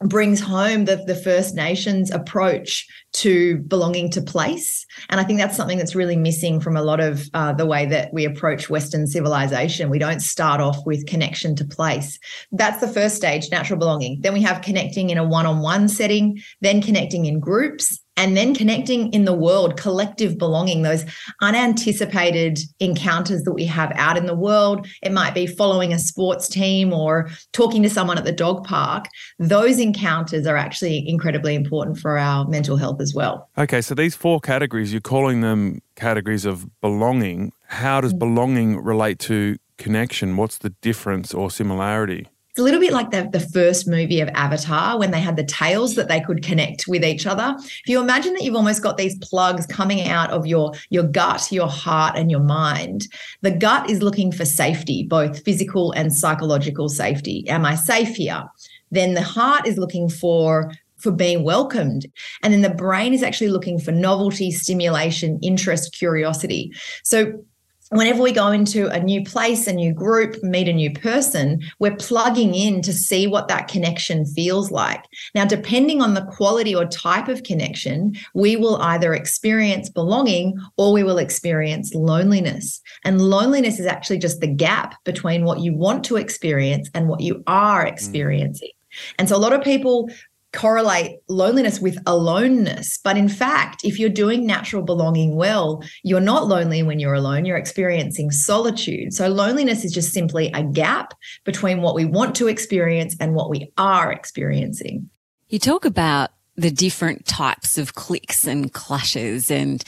brings 0.00 0.40
home 0.40 0.84
the, 0.84 0.96
the 0.96 1.14
First 1.14 1.54
Nations 1.54 2.10
approach 2.10 2.86
to 3.14 3.58
belonging 3.60 4.10
to 4.10 4.20
place. 4.20 4.84
And 5.08 5.20
I 5.20 5.24
think 5.24 5.38
that's 5.38 5.56
something 5.56 5.78
that's 5.78 5.94
really 5.94 6.16
missing 6.16 6.60
from 6.60 6.76
a 6.76 6.82
lot 6.82 7.00
of 7.00 7.26
uh, 7.32 7.54
the 7.54 7.64
way 7.64 7.86
that 7.86 8.12
we 8.12 8.24
approach 8.26 8.68
Western 8.68 9.06
civilization. 9.06 9.88
We 9.88 9.98
don't 9.98 10.20
start 10.20 10.60
off 10.60 10.76
with 10.84 11.06
connection 11.06 11.56
to 11.56 11.64
place. 11.64 12.18
That's 12.52 12.80
the 12.80 12.88
first 12.88 13.16
stage, 13.16 13.50
natural 13.50 13.78
belonging. 13.78 14.20
Then 14.20 14.34
we 14.34 14.42
have 14.42 14.60
connecting 14.60 15.10
in 15.10 15.18
a 15.18 15.24
one 15.24 15.46
on 15.46 15.60
one 15.60 15.88
setting, 15.88 16.42
then 16.60 16.82
connecting 16.82 17.24
in 17.24 17.40
groups, 17.40 17.98
and 18.16 18.36
then 18.36 18.54
connecting 18.54 19.12
in 19.12 19.24
the 19.24 19.34
world, 19.34 19.76
collective 19.76 20.38
belonging, 20.38 20.82
those 20.82 21.04
unanticipated 21.42 22.58
encounters 22.80 23.42
that 23.42 23.52
we 23.52 23.64
have 23.66 23.92
out 23.94 24.16
in 24.16 24.26
the 24.26 24.34
world. 24.34 24.86
It 25.02 25.12
might 25.12 25.34
be 25.34 25.46
following 25.46 25.92
a 25.92 25.98
sports 25.98 26.48
team 26.48 26.92
or 26.92 27.28
talking 27.52 27.82
to 27.82 27.90
someone 27.90 28.18
at 28.18 28.24
the 28.24 28.32
dog 28.32 28.64
park. 28.64 29.06
Those 29.38 29.78
encounters 29.78 30.46
are 30.46 30.56
actually 30.56 31.08
incredibly 31.08 31.54
important 31.54 31.98
for 31.98 32.18
our 32.18 32.46
mental 32.46 32.76
health 32.76 33.00
as 33.00 33.14
well. 33.14 33.48
Okay, 33.58 33.80
so 33.80 33.94
these 33.94 34.14
four 34.14 34.40
categories, 34.40 34.92
you're 34.92 35.00
calling 35.00 35.40
them 35.40 35.82
categories 35.94 36.44
of 36.44 36.68
belonging. 36.80 37.52
How 37.68 38.00
does 38.00 38.14
mm. 38.14 38.18
belonging 38.18 38.82
relate 38.82 39.18
to 39.20 39.56
connection? 39.78 40.36
What's 40.36 40.58
the 40.58 40.70
difference 40.70 41.34
or 41.34 41.50
similarity? 41.50 42.28
It's 42.56 42.62
a 42.62 42.64
little 42.64 42.80
bit 42.80 42.94
like 42.94 43.10
the, 43.10 43.28
the 43.30 43.46
first 43.52 43.86
movie 43.86 44.22
of 44.22 44.30
Avatar 44.30 44.98
when 44.98 45.10
they 45.10 45.20
had 45.20 45.36
the 45.36 45.44
tails 45.44 45.94
that 45.94 46.08
they 46.08 46.22
could 46.22 46.42
connect 46.42 46.88
with 46.88 47.04
each 47.04 47.26
other. 47.26 47.54
If 47.58 47.82
you 47.86 48.00
imagine 48.00 48.32
that 48.32 48.44
you've 48.44 48.56
almost 48.56 48.82
got 48.82 48.96
these 48.96 49.18
plugs 49.18 49.66
coming 49.66 50.08
out 50.08 50.30
of 50.30 50.46
your, 50.46 50.72
your 50.88 51.02
gut, 51.02 51.52
your 51.52 51.68
heart, 51.68 52.16
and 52.16 52.30
your 52.30 52.40
mind, 52.40 53.08
the 53.42 53.50
gut 53.50 53.90
is 53.90 54.02
looking 54.02 54.32
for 54.32 54.46
safety, 54.46 55.02
both 55.02 55.44
physical 55.44 55.92
and 55.92 56.14
psychological 56.14 56.88
safety. 56.88 57.46
Am 57.46 57.66
I 57.66 57.74
safe 57.74 58.16
here? 58.16 58.44
Then 58.90 59.12
the 59.12 59.20
heart 59.20 59.66
is 59.66 59.76
looking 59.76 60.08
for 60.08 60.72
for 60.96 61.12
being 61.12 61.44
welcomed. 61.44 62.06
And 62.42 62.54
then 62.54 62.62
the 62.62 62.70
brain 62.70 63.12
is 63.12 63.22
actually 63.22 63.50
looking 63.50 63.78
for 63.78 63.92
novelty, 63.92 64.50
stimulation, 64.50 65.38
interest, 65.42 65.92
curiosity. 65.92 66.72
So 67.04 67.44
whenever 67.90 68.22
we 68.22 68.32
go 68.32 68.50
into 68.50 68.88
a 68.88 69.00
new 69.00 69.24
place, 69.24 69.66
a 69.66 69.72
new 69.72 69.92
group, 69.92 70.42
meet 70.42 70.68
a 70.68 70.72
new 70.72 70.92
person, 70.92 71.60
we're 71.78 71.96
plugging 71.96 72.54
in 72.54 72.82
to 72.82 72.92
see 72.92 73.26
what 73.26 73.48
that 73.48 73.68
connection 73.68 74.24
feels 74.24 74.70
like. 74.70 75.04
Now, 75.34 75.44
depending 75.44 76.02
on 76.02 76.14
the 76.14 76.24
quality 76.24 76.74
or 76.74 76.86
type 76.86 77.28
of 77.28 77.42
connection, 77.42 78.16
we 78.34 78.56
will 78.56 78.76
either 78.82 79.14
experience 79.14 79.88
belonging 79.88 80.58
or 80.76 80.92
we 80.92 81.02
will 81.02 81.18
experience 81.18 81.94
loneliness. 81.94 82.80
And 83.04 83.20
loneliness 83.20 83.78
is 83.78 83.86
actually 83.86 84.18
just 84.18 84.40
the 84.40 84.46
gap 84.46 84.94
between 85.04 85.44
what 85.44 85.60
you 85.60 85.74
want 85.74 86.04
to 86.04 86.16
experience 86.16 86.90
and 86.94 87.08
what 87.08 87.20
you 87.20 87.42
are 87.46 87.84
mm. 87.84 87.88
experiencing. 87.88 88.70
And 89.18 89.28
so 89.28 89.36
a 89.36 89.38
lot 89.38 89.52
of 89.52 89.62
people 89.62 90.10
correlate 90.56 91.18
loneliness 91.28 91.78
with 91.80 91.98
aloneness. 92.06 92.98
But 93.04 93.16
in 93.16 93.28
fact, 93.28 93.84
if 93.84 94.00
you're 94.00 94.08
doing 94.08 94.46
natural 94.46 94.82
belonging 94.82 95.36
well, 95.36 95.82
you're 96.02 96.18
not 96.18 96.48
lonely 96.48 96.82
when 96.82 96.98
you're 96.98 97.14
alone, 97.14 97.44
you're 97.44 97.58
experiencing 97.58 98.30
solitude. 98.30 99.12
So 99.12 99.28
loneliness 99.28 99.84
is 99.84 99.92
just 99.92 100.12
simply 100.12 100.50
a 100.52 100.64
gap 100.64 101.14
between 101.44 101.82
what 101.82 101.94
we 101.94 102.06
want 102.06 102.34
to 102.36 102.48
experience 102.48 103.14
and 103.20 103.34
what 103.34 103.50
we 103.50 103.70
are 103.76 104.10
experiencing. 104.10 105.10
You 105.48 105.58
talk 105.58 105.84
about 105.84 106.30
the 106.56 106.70
different 106.70 107.26
types 107.26 107.76
of 107.76 107.94
clicks 107.94 108.46
and 108.46 108.72
clashes. 108.72 109.50
And 109.50 109.84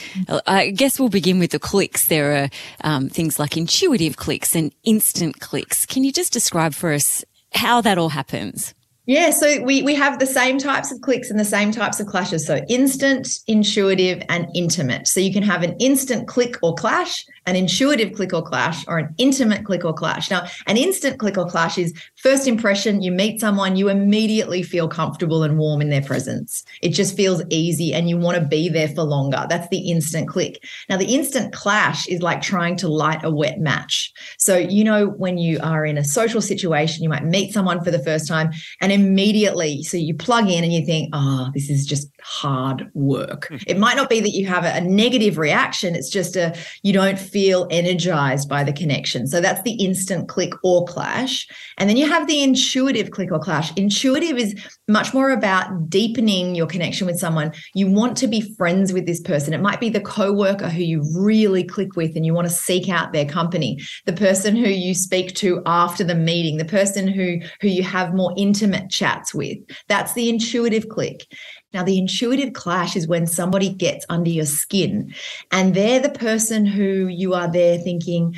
I 0.47 0.71
guess 0.71 1.01
we'll 1.01 1.09
begin 1.09 1.39
with 1.39 1.53
the 1.53 1.59
clicks. 1.59 2.09
There 2.09 2.45
are 2.45 2.49
um, 2.85 3.09
things 3.09 3.39
like 3.39 3.57
intuitive 3.57 4.19
clicks 4.19 4.55
and 4.55 4.73
instant 4.85 5.41
clicks. 5.41 5.87
Can 5.87 6.05
you 6.05 6.13
just 6.13 6.31
describe 6.31 6.75
for 6.75 6.93
us 6.93 7.25
how 7.53 7.81
that 7.81 7.97
all 7.97 8.11
happens? 8.11 8.75
Yeah, 9.09 9.31
so 9.31 9.63
we 9.63 9.81
we 9.83 9.95
have 9.95 10.19
the 10.19 10.27
same 10.27 10.59
types 10.59 10.93
of 10.93 11.01
clicks 11.01 11.31
and 11.31 11.41
the 11.41 11.45
same 11.45 11.73
types 11.73 11.99
of 11.99 12.07
clashes. 12.07 12.47
So 12.47 12.59
instant, 12.69 13.39
intuitive, 13.47 14.23
and 14.29 14.47
intimate. 14.55 15.09
So 15.09 15.19
you 15.19 15.33
can 15.33 15.43
have 15.43 15.63
an 15.63 15.75
instant 15.79 16.29
click 16.29 16.59
or 16.63 16.75
clash, 16.75 17.25
an 17.49 17.57
intuitive 17.57 18.13
click 18.13 18.35
or 18.35 18.43
clash, 18.43 18.87
or 18.87 18.99
an 18.99 19.15
intimate 19.17 19.65
click 19.65 19.85
or 19.85 19.95
clash. 19.95 20.31
Now, 20.31 20.47
an 20.67 20.77
instant 20.77 21.19
click 21.19 21.39
or 21.39 21.49
clash 21.49 21.79
is 21.79 21.95
first 22.17 22.47
impression, 22.47 23.01
you 23.01 23.11
meet 23.11 23.41
someone, 23.41 23.75
you 23.75 23.89
immediately 23.89 24.63
feel 24.63 24.87
comfortable 24.87 25.43
and 25.43 25.59
warm 25.59 25.81
in 25.81 25.89
their 25.89 26.03
presence. 26.03 26.63
It 26.83 26.91
just 26.91 27.17
feels 27.17 27.43
easy 27.49 27.95
and 27.95 28.09
you 28.09 28.19
want 28.19 28.39
to 28.39 28.47
be 28.47 28.69
there 28.69 28.89
for 28.89 29.03
longer. 29.03 29.47
That's 29.49 29.69
the 29.69 29.91
instant 29.91 30.29
click. 30.29 30.63
Now, 30.91 30.99
the 30.99 31.15
instant 31.15 31.55
clash 31.55 32.07
is 32.07 32.21
like 32.21 32.43
trying 32.43 32.77
to 32.77 32.89
light 32.89 33.25
a 33.25 33.31
wet 33.31 33.59
match. 33.59 34.13
So, 34.39 34.59
you 34.59 34.85
know, 34.85 35.09
when 35.09 35.39
you 35.39 35.59
are 35.63 35.87
in 35.87 35.97
a 35.97 36.05
social 36.05 36.43
situation, 36.43 37.03
you 37.03 37.09
might 37.09 37.25
meet 37.25 37.55
someone 37.55 37.83
for 37.83 37.91
the 37.91 37.99
first 37.99 38.29
time 38.29 38.51
and 38.83 38.93
immediately, 38.93 39.83
so 39.83 39.97
you 39.97 40.15
plug 40.15 40.51
in 40.51 40.65
and 40.65 40.73
you 40.73 40.85
think, 40.85 41.09
oh, 41.15 41.49
this 41.55 41.71
is 41.71 41.87
just 41.87 42.11
hard 42.23 42.91
work. 42.93 43.47
Hmm. 43.49 43.57
it 43.67 43.79
might 43.79 43.97
not 43.97 44.11
be 44.11 44.21
that 44.21 44.31
you 44.31 44.47
have 44.47 44.65
a, 44.65 44.77
a 44.77 44.81
negative 44.83 45.39
reaction, 45.39 45.95
it's 45.95 46.11
just 46.11 46.37
a, 46.37 46.55
you 46.83 46.93
don't 46.93 47.19
feel 47.19 47.38
energized 47.71 48.49
by 48.49 48.65
the 48.65 48.73
connection. 48.73 49.27
So 49.27 49.41
that's 49.41 49.63
the 49.63 49.73
instant 49.73 50.29
click 50.29 50.53
or 50.63 50.85
clash. 50.87 51.47
And 51.79 51.89
then 51.89 51.97
you 51.97 52.09
have 52.09 52.27
the 52.27 52.43
intuitive 52.43 53.11
click 53.11 53.31
or 53.33 53.39
clash. 53.39 53.73
Intuitive 53.77 54.37
is 54.37 54.55
much 54.89 55.15
more 55.15 55.31
about 55.31 55.89
deepening 55.89 56.55
your 56.55 56.67
connection 56.67 57.07
with 57.07 57.19
someone. 57.19 57.53
You 57.75 57.91
want 57.91 58.17
to 58.19 58.27
be 58.27 58.55
friends 58.57 58.93
with 58.93 59.07
this 59.07 59.21
person. 59.21 59.55
It 59.55 59.61
might 59.61 59.81
be 59.81 59.91
the 59.91 60.01
coworker 60.01 60.69
who 60.69 60.83
you 60.83 61.03
really 61.17 61.65
click 61.65 61.97
with 61.97 62.17
and 62.17 62.27
you 62.27 62.35
want 62.35 62.49
to 62.49 62.53
seek 62.53 62.89
out 62.89 63.13
their 63.13 63.27
company, 63.27 63.79
the 64.07 64.13
person 64.13 64.57
who 64.57 64.69
you 64.69 64.95
speak 64.95 65.35
to 65.37 65.63
after 65.67 66.05
the 66.05 66.15
meeting, 66.15 66.57
the 66.57 66.65
person 66.65 67.07
who 67.07 67.39
who 67.61 67.69
you 67.69 67.83
have 67.83 68.15
more 68.15 68.35
intimate 68.37 68.91
chats 68.91 69.35
with. 69.35 69.59
That's 69.89 70.15
the 70.15 70.29
intuitive 70.29 70.89
click. 70.89 71.27
Now, 71.75 71.83
the 71.83 71.99
intuitive 71.99 72.55
clash 72.55 72.97
is 72.97 73.07
when 73.07 73.27
somebody 73.27 73.69
gets 73.69 74.07
under 74.09 74.31
your 74.31 74.47
skin 74.47 75.15
and 75.53 75.75
they're 75.75 76.01
the 76.01 76.09
person 76.09 76.65
who 76.65 77.09
you 77.09 77.35
are 77.35 77.51
there 77.51 77.79
thinking, 77.79 78.37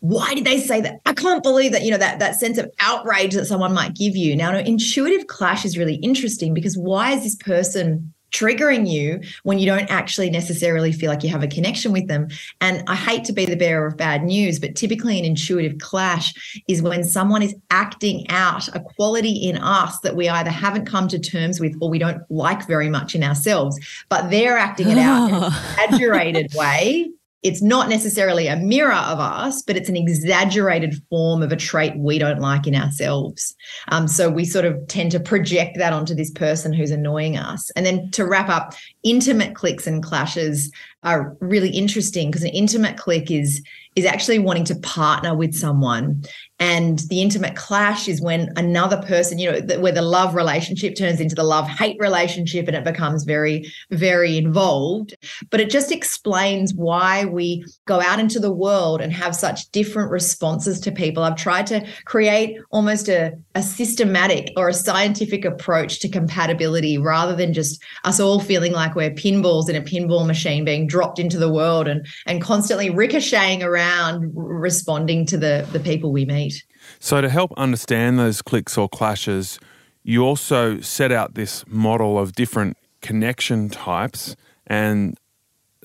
why 0.00 0.34
did 0.34 0.44
they 0.44 0.58
say 0.58 0.80
that? 0.80 1.00
I 1.06 1.14
can't 1.14 1.44
believe 1.44 1.70
that, 1.72 1.82
you 1.82 1.92
know, 1.92 1.98
that, 1.98 2.18
that 2.18 2.34
sense 2.34 2.58
of 2.58 2.68
outrage 2.80 3.34
that 3.34 3.46
someone 3.46 3.72
might 3.72 3.94
give 3.94 4.16
you. 4.16 4.34
Now, 4.34 4.52
an 4.52 4.66
intuitive 4.66 5.28
clash 5.28 5.64
is 5.64 5.78
really 5.78 5.94
interesting 5.96 6.54
because 6.54 6.76
why 6.76 7.12
is 7.12 7.22
this 7.22 7.36
person 7.36 8.12
triggering 8.32 8.90
you 8.90 9.20
when 9.44 9.58
you 9.58 9.66
don't 9.66 9.90
actually 9.90 10.30
necessarily 10.30 10.92
feel 10.92 11.10
like 11.10 11.22
you 11.22 11.28
have 11.28 11.42
a 11.42 11.48
connection 11.48 11.92
with 11.92 12.08
them. 12.08 12.28
And 12.60 12.82
I 12.88 12.94
hate 12.94 13.24
to 13.24 13.32
be 13.32 13.44
the 13.44 13.56
bearer 13.56 13.86
of 13.86 13.96
bad 13.96 14.24
news, 14.24 14.58
but 14.58 14.74
typically 14.74 15.18
an 15.18 15.24
intuitive 15.24 15.78
clash 15.78 16.62
is 16.66 16.82
when 16.82 17.04
someone 17.04 17.42
is 17.42 17.54
acting 17.70 18.26
out 18.30 18.68
a 18.74 18.80
quality 18.80 19.32
in 19.32 19.56
us 19.56 19.98
that 20.00 20.16
we 20.16 20.28
either 20.28 20.50
haven't 20.50 20.86
come 20.86 21.08
to 21.08 21.18
terms 21.18 21.60
with 21.60 21.76
or 21.80 21.88
we 21.88 21.98
don't 21.98 22.22
like 22.30 22.66
very 22.66 22.88
much 22.88 23.14
in 23.14 23.22
ourselves, 23.22 23.78
but 24.08 24.30
they're 24.30 24.58
acting 24.58 24.88
it 24.88 24.98
out 24.98 25.28
in 25.28 25.34
an 25.34 25.44
exaggerated 25.84 26.52
way 26.54 27.10
it's 27.42 27.60
not 27.60 27.88
necessarily 27.88 28.46
a 28.46 28.56
mirror 28.56 28.92
of 28.92 29.18
us, 29.18 29.62
but 29.62 29.76
it's 29.76 29.88
an 29.88 29.96
exaggerated 29.96 31.02
form 31.10 31.42
of 31.42 31.50
a 31.50 31.56
trait 31.56 31.96
we 31.96 32.18
don't 32.18 32.40
like 32.40 32.66
in 32.66 32.74
ourselves. 32.76 33.54
Um, 33.88 34.06
so 34.06 34.30
we 34.30 34.44
sort 34.44 34.64
of 34.64 34.86
tend 34.86 35.10
to 35.12 35.20
project 35.20 35.76
that 35.78 35.92
onto 35.92 36.14
this 36.14 36.30
person 36.30 36.72
who's 36.72 36.92
annoying 36.92 37.36
us. 37.36 37.70
And 37.70 37.84
then 37.84 38.10
to 38.12 38.24
wrap 38.24 38.48
up, 38.48 38.74
intimate 39.02 39.56
clicks 39.56 39.88
and 39.88 40.02
clashes 40.02 40.70
are 41.02 41.36
really 41.40 41.70
interesting 41.70 42.30
because 42.30 42.44
an 42.44 42.50
intimate 42.50 42.96
click 42.96 43.30
is 43.30 43.62
is 43.94 44.06
actually 44.06 44.38
wanting 44.38 44.64
to 44.64 44.74
partner 44.76 45.34
with 45.34 45.54
someone 45.54 46.22
and 46.62 47.00
the 47.08 47.20
intimate 47.20 47.56
clash 47.56 48.06
is 48.06 48.22
when 48.22 48.48
another 48.54 49.02
person 49.02 49.36
you 49.36 49.50
know 49.50 49.80
where 49.80 49.90
the 49.90 50.00
love 50.00 50.36
relationship 50.36 50.94
turns 50.94 51.20
into 51.20 51.34
the 51.34 51.42
love 51.42 51.68
hate 51.68 51.96
relationship 51.98 52.68
and 52.68 52.76
it 52.76 52.84
becomes 52.84 53.24
very 53.24 53.66
very 53.90 54.38
involved. 54.38 55.16
But 55.50 55.60
it 55.60 55.70
just 55.70 55.90
explains 55.90 56.72
why 56.72 57.24
we 57.24 57.64
go 57.86 58.00
out 58.00 58.20
into 58.20 58.38
the 58.38 58.52
world 58.52 59.00
and 59.00 59.12
have 59.12 59.34
such 59.34 59.70
different 59.72 60.12
responses 60.12 60.78
to 60.80 60.92
people. 60.92 61.24
I've 61.24 61.34
tried 61.36 61.66
to 61.68 61.84
create 62.04 62.58
almost 62.70 63.08
a, 63.08 63.32
a 63.56 63.62
systematic 63.62 64.52
or 64.56 64.68
a 64.68 64.74
scientific 64.74 65.44
approach 65.44 65.98
to 66.00 66.08
compatibility 66.08 66.96
rather 66.96 67.34
than 67.34 67.52
just 67.52 67.82
us 68.04 68.20
all 68.20 68.38
feeling 68.38 68.72
like 68.72 68.94
we're 68.94 69.10
pinballs 69.10 69.68
in 69.68 69.74
a 69.74 69.82
pinball 69.82 70.26
machine 70.26 70.64
being 70.64 70.86
dropped 70.86 71.18
into 71.18 71.38
the 71.38 71.52
world 71.52 71.88
and 71.88 72.06
and 72.26 72.40
constantly 72.40 72.88
ricocheting 72.88 73.64
around 73.64 74.30
responding 74.34 75.26
to 75.26 75.36
the 75.36 75.66
the 75.72 75.80
people 75.80 76.12
we 76.12 76.24
meet 76.24 76.51
so, 76.98 77.20
to 77.20 77.28
help 77.28 77.52
understand 77.56 78.18
those 78.18 78.42
clicks 78.42 78.76
or 78.76 78.88
clashes, 78.88 79.58
you 80.02 80.24
also 80.24 80.80
set 80.80 81.12
out 81.12 81.34
this 81.34 81.64
model 81.66 82.18
of 82.18 82.32
different 82.32 82.76
connection 83.00 83.68
types. 83.68 84.36
And 84.66 85.18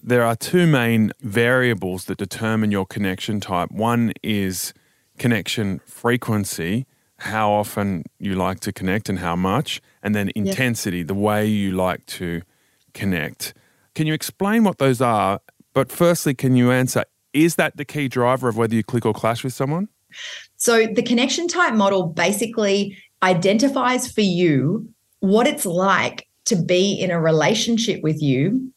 there 0.02 0.24
are 0.24 0.36
two 0.36 0.68
main 0.68 1.12
variables 1.22 2.06
that 2.06 2.18
determine 2.18 2.72
your 2.72 2.86
connection 2.86 3.40
type. 3.40 3.72
One 3.72 4.14
is 4.24 4.74
connection 5.18 5.80
frequency, 5.86 6.86
how 7.20 7.52
often 7.52 8.04
you 8.20 8.36
like 8.36 8.60
to 8.62 8.72
connect 8.72 9.10
and 9.10 9.20
how 9.20 9.36
much, 9.36 9.82
and 10.04 10.14
then 10.14 10.32
intensity, 10.36 11.04
the 11.04 11.16
way 11.16 11.46
you 11.46 11.72
like 11.72 12.06
to 12.06 12.42
connect. 12.94 13.54
Can 13.96 14.08
you 14.08 14.14
explain 14.14 14.64
what 14.64 14.78
those 14.78 15.02
are? 15.02 15.42
But 15.74 15.92
firstly, 15.92 16.34
can 16.34 16.56
you 16.56 16.72
answer 16.72 17.04
is 17.34 17.56
that 17.56 17.78
the 17.78 17.86
key 17.86 18.08
driver 18.08 18.48
of 18.48 18.58
whether 18.58 18.74
you 18.74 18.84
click 18.84 19.06
or 19.06 19.14
clash 19.14 19.44
with 19.44 19.54
someone? 19.54 19.90
So, 20.58 20.88
the 20.88 21.04
connection 21.04 21.48
type 21.48 21.74
model 21.74 22.08
basically 22.08 22.98
identifies 23.24 24.12
for 24.12 24.22
you 24.22 24.90
what 25.20 25.48
it's 25.48 25.66
like 25.66 26.28
to 26.46 26.56
be 26.56 26.94
in 26.94 27.12
a 27.12 27.20
relationship 27.20 28.02
with 28.04 28.22
you 28.22 28.72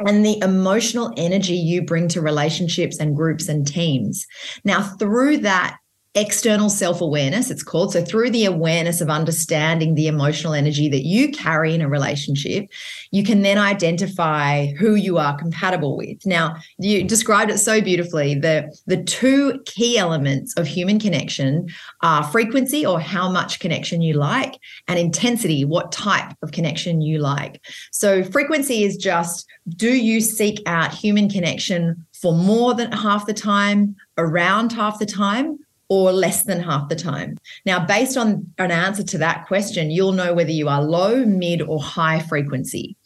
and 0.00 0.24
the 0.24 0.38
emotional 0.40 1.12
energy 1.16 1.54
you 1.54 1.82
bring 1.82 2.08
to 2.08 2.20
relationships 2.20 2.98
and 2.98 3.16
groups 3.16 3.48
and 3.48 3.66
teams. 3.66 4.26
Now, 4.64 4.82
through 4.82 5.38
that 5.38 5.76
external 6.14 6.68
self 6.68 7.00
awareness, 7.00 7.50
it's 7.50 7.62
called. 7.62 7.92
So, 7.92 8.04
through 8.04 8.30
the 8.30 8.44
awareness 8.44 9.00
of 9.00 9.08
understanding 9.08 9.94
the 9.94 10.08
emotional 10.08 10.52
energy 10.52 10.88
that 10.88 11.06
you 11.06 11.30
carry 11.30 11.74
in 11.74 11.80
a 11.80 11.88
relationship, 11.88 12.68
you 13.10 13.24
can 13.24 13.42
then 13.42 13.58
identify 13.58 14.66
who 14.72 14.94
you 14.94 15.18
are 15.18 15.36
compatible 15.38 15.96
with. 15.96 16.24
Now, 16.26 16.56
you 16.78 17.04
described 17.04 17.50
it 17.50 17.58
so 17.58 17.80
beautifully. 17.80 18.34
The, 18.34 18.76
the 18.86 19.02
two 19.02 19.60
key 19.64 19.96
elements 19.96 20.54
of 20.58 20.66
human 20.66 20.98
connection 20.98 21.68
are 22.02 22.22
frequency 22.24 22.84
or 22.84 23.00
how 23.00 23.30
much 23.30 23.60
connection 23.60 24.02
you 24.02 24.14
like, 24.14 24.58
and 24.88 24.98
intensity, 24.98 25.64
what 25.64 25.92
type 25.92 26.36
of 26.42 26.52
connection 26.52 27.00
you 27.00 27.18
like. 27.20 27.64
So, 27.90 28.22
frequency 28.22 28.84
is 28.84 28.96
just 28.96 29.46
do 29.76 29.92
you 29.92 30.20
seek 30.20 30.60
out 30.66 30.92
human 30.92 31.30
connection 31.30 32.04
for 32.20 32.34
more 32.34 32.74
than 32.74 32.92
half 32.92 33.26
the 33.26 33.34
time, 33.34 33.96
around 34.18 34.72
half 34.72 34.98
the 34.98 35.06
time? 35.06 35.58
Or 35.92 36.10
less 36.10 36.44
than 36.44 36.58
half 36.58 36.88
the 36.88 36.96
time. 36.96 37.38
Now, 37.66 37.84
based 37.84 38.16
on 38.16 38.50
an 38.56 38.70
answer 38.70 39.02
to 39.02 39.18
that 39.18 39.46
question, 39.46 39.90
you'll 39.90 40.12
know 40.12 40.32
whether 40.32 40.50
you 40.50 40.66
are 40.66 40.82
low, 40.82 41.26
mid, 41.26 41.60
or 41.60 41.82
high 41.82 42.20
frequency. 42.20 42.96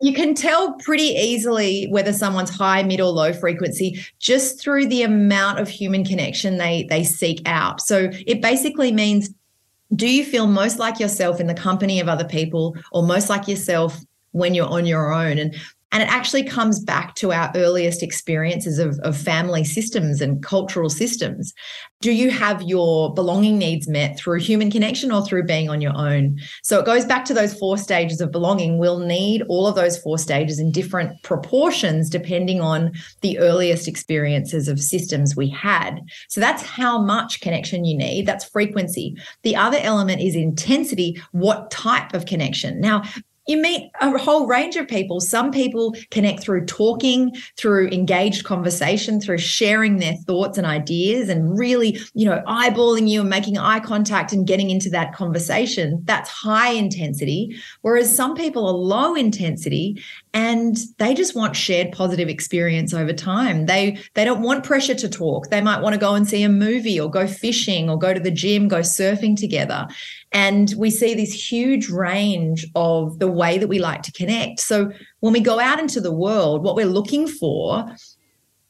You 0.00 0.14
can 0.14 0.36
tell 0.36 0.74
pretty 0.74 1.08
easily 1.16 1.88
whether 1.90 2.12
someone's 2.12 2.56
high, 2.56 2.84
mid, 2.84 3.00
or 3.00 3.10
low 3.10 3.32
frequency 3.32 4.00
just 4.20 4.60
through 4.60 4.86
the 4.86 5.02
amount 5.02 5.58
of 5.58 5.68
human 5.68 6.04
connection 6.04 6.58
they, 6.58 6.86
they 6.88 7.02
seek 7.02 7.42
out. 7.44 7.80
So 7.80 8.08
it 8.24 8.40
basically 8.40 8.92
means 8.92 9.30
do 9.96 10.08
you 10.08 10.24
feel 10.24 10.46
most 10.46 10.78
like 10.78 11.00
yourself 11.00 11.40
in 11.40 11.48
the 11.48 11.54
company 11.54 11.98
of 11.98 12.08
other 12.08 12.24
people 12.24 12.76
or 12.92 13.02
most 13.02 13.28
like 13.28 13.48
yourself 13.48 13.98
when 14.30 14.54
you're 14.54 14.68
on 14.68 14.86
your 14.86 15.12
own? 15.12 15.38
And 15.38 15.56
and 15.90 16.02
it 16.02 16.08
actually 16.08 16.42
comes 16.42 16.80
back 16.80 17.14
to 17.16 17.32
our 17.32 17.50
earliest 17.54 18.02
experiences 18.02 18.78
of, 18.78 18.98
of 19.00 19.16
family 19.16 19.64
systems 19.64 20.20
and 20.20 20.42
cultural 20.42 20.90
systems. 20.90 21.54
Do 22.00 22.12
you 22.12 22.30
have 22.30 22.62
your 22.62 23.12
belonging 23.14 23.58
needs 23.58 23.88
met 23.88 24.16
through 24.16 24.38
human 24.38 24.70
connection 24.70 25.10
or 25.10 25.24
through 25.24 25.44
being 25.44 25.68
on 25.68 25.80
your 25.80 25.96
own? 25.96 26.38
So 26.62 26.78
it 26.78 26.86
goes 26.86 27.04
back 27.04 27.24
to 27.24 27.34
those 27.34 27.58
four 27.58 27.76
stages 27.78 28.20
of 28.20 28.30
belonging. 28.30 28.78
We'll 28.78 29.00
need 29.00 29.42
all 29.48 29.66
of 29.66 29.74
those 29.74 29.98
four 29.98 30.18
stages 30.18 30.60
in 30.60 30.70
different 30.70 31.20
proportions 31.22 32.08
depending 32.10 32.60
on 32.60 32.92
the 33.22 33.38
earliest 33.38 33.88
experiences 33.88 34.68
of 34.68 34.78
systems 34.78 35.34
we 35.34 35.48
had. 35.48 36.00
So 36.28 36.40
that's 36.40 36.62
how 36.62 37.00
much 37.00 37.40
connection 37.40 37.84
you 37.84 37.96
need. 37.96 38.26
That's 38.26 38.44
frequency. 38.44 39.16
The 39.42 39.56
other 39.56 39.78
element 39.80 40.20
is 40.20 40.36
intensity. 40.36 41.20
What 41.32 41.70
type 41.70 42.14
of 42.14 42.26
connection? 42.26 42.80
Now, 42.80 43.02
you 43.48 43.56
meet 43.56 43.90
a 44.00 44.16
whole 44.18 44.46
range 44.46 44.76
of 44.76 44.86
people. 44.86 45.20
Some 45.20 45.50
people 45.50 45.96
connect 46.10 46.40
through 46.40 46.66
talking, 46.66 47.34
through 47.56 47.88
engaged 47.88 48.44
conversation, 48.44 49.20
through 49.20 49.38
sharing 49.38 49.96
their 49.96 50.14
thoughts 50.26 50.58
and 50.58 50.66
ideas 50.66 51.30
and 51.30 51.58
really, 51.58 51.98
you 52.12 52.26
know, 52.26 52.42
eyeballing 52.46 53.08
you 53.08 53.22
and 53.22 53.30
making 53.30 53.56
eye 53.56 53.80
contact 53.80 54.34
and 54.34 54.46
getting 54.46 54.68
into 54.68 54.90
that 54.90 55.14
conversation. 55.14 56.02
That's 56.04 56.28
high 56.28 56.72
intensity. 56.72 57.56
Whereas 57.80 58.14
some 58.14 58.34
people 58.34 58.66
are 58.66 58.74
low 58.74 59.14
intensity 59.14 60.02
and 60.34 60.76
they 60.98 61.14
just 61.14 61.34
want 61.34 61.56
shared 61.56 61.90
positive 61.92 62.28
experience 62.28 62.92
over 62.92 63.14
time. 63.14 63.64
They 63.64 63.98
they 64.12 64.26
don't 64.26 64.42
want 64.42 64.62
pressure 64.62 64.94
to 64.94 65.08
talk. 65.08 65.48
They 65.48 65.62
might 65.62 65.80
want 65.80 65.94
to 65.94 65.98
go 65.98 66.14
and 66.14 66.28
see 66.28 66.42
a 66.42 66.50
movie 66.50 67.00
or 67.00 67.10
go 67.10 67.26
fishing 67.26 67.88
or 67.88 67.98
go 67.98 68.12
to 68.12 68.20
the 68.20 68.30
gym, 68.30 68.68
go 68.68 68.80
surfing 68.80 69.36
together. 69.36 69.88
And 70.32 70.72
we 70.76 70.90
see 70.90 71.14
this 71.14 71.50
huge 71.50 71.88
range 71.88 72.66
of 72.74 73.18
the 73.18 73.30
way 73.30 73.58
that 73.58 73.68
we 73.68 73.78
like 73.78 74.02
to 74.02 74.12
connect. 74.12 74.60
So 74.60 74.92
when 75.20 75.32
we 75.32 75.40
go 75.40 75.58
out 75.58 75.80
into 75.80 76.00
the 76.00 76.12
world, 76.12 76.62
what 76.62 76.76
we're 76.76 76.86
looking 76.86 77.26
for 77.26 77.86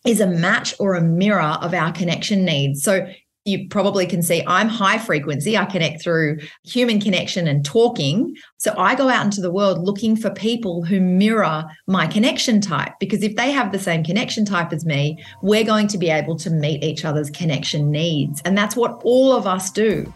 is 0.04 0.20
a 0.20 0.26
match 0.26 0.74
or 0.78 0.94
a 0.94 1.02
mirror 1.02 1.58
of 1.60 1.74
our 1.74 1.92
connection 1.92 2.44
needs. 2.44 2.82
So 2.82 3.06
you 3.48 3.66
probably 3.68 4.06
can 4.06 4.22
see 4.22 4.44
I'm 4.46 4.68
high 4.68 4.98
frequency. 4.98 5.56
I 5.56 5.64
connect 5.64 6.02
through 6.02 6.38
human 6.64 7.00
connection 7.00 7.48
and 7.48 7.64
talking. 7.64 8.36
So 8.58 8.74
I 8.76 8.94
go 8.94 9.08
out 9.08 9.24
into 9.24 9.40
the 9.40 9.50
world 9.50 9.78
looking 9.78 10.16
for 10.16 10.30
people 10.30 10.84
who 10.84 11.00
mirror 11.00 11.64
my 11.86 12.06
connection 12.06 12.60
type 12.60 12.92
because 13.00 13.22
if 13.22 13.36
they 13.36 13.50
have 13.50 13.72
the 13.72 13.78
same 13.78 14.04
connection 14.04 14.44
type 14.44 14.72
as 14.72 14.84
me, 14.84 15.24
we're 15.42 15.64
going 15.64 15.88
to 15.88 15.98
be 15.98 16.10
able 16.10 16.36
to 16.36 16.50
meet 16.50 16.84
each 16.84 17.04
other's 17.04 17.30
connection 17.30 17.90
needs. 17.90 18.42
And 18.44 18.56
that's 18.56 18.76
what 18.76 19.00
all 19.02 19.32
of 19.32 19.46
us 19.46 19.70
do. 19.70 20.12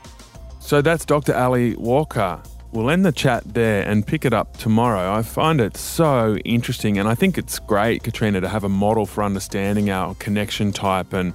So 0.63 0.81
that's 0.81 1.05
Dr. 1.05 1.35
Ali 1.35 1.75
Walker. 1.75 2.41
We'll 2.71 2.89
end 2.89 3.05
the 3.05 3.13
chat 3.13 3.43
there 3.45 3.83
and 3.83 4.07
pick 4.07 4.25
it 4.25 4.33
up 4.33 4.57
tomorrow. 4.57 5.13
I 5.13 5.21
find 5.21 5.61
it 5.61 5.77
so 5.77 6.37
interesting, 6.45 6.99
and 6.99 7.07
I 7.09 7.15
think 7.15 7.37
it's 7.37 7.59
great, 7.59 8.05
Katrina, 8.05 8.41
to 8.41 8.49
have 8.49 8.65
a 8.65 8.69
model 8.71 9.05
for 9.05 9.23
understanding 9.23 9.91
our 9.91 10.15
connection 10.15 10.73
type 10.73 11.13
and 11.13 11.35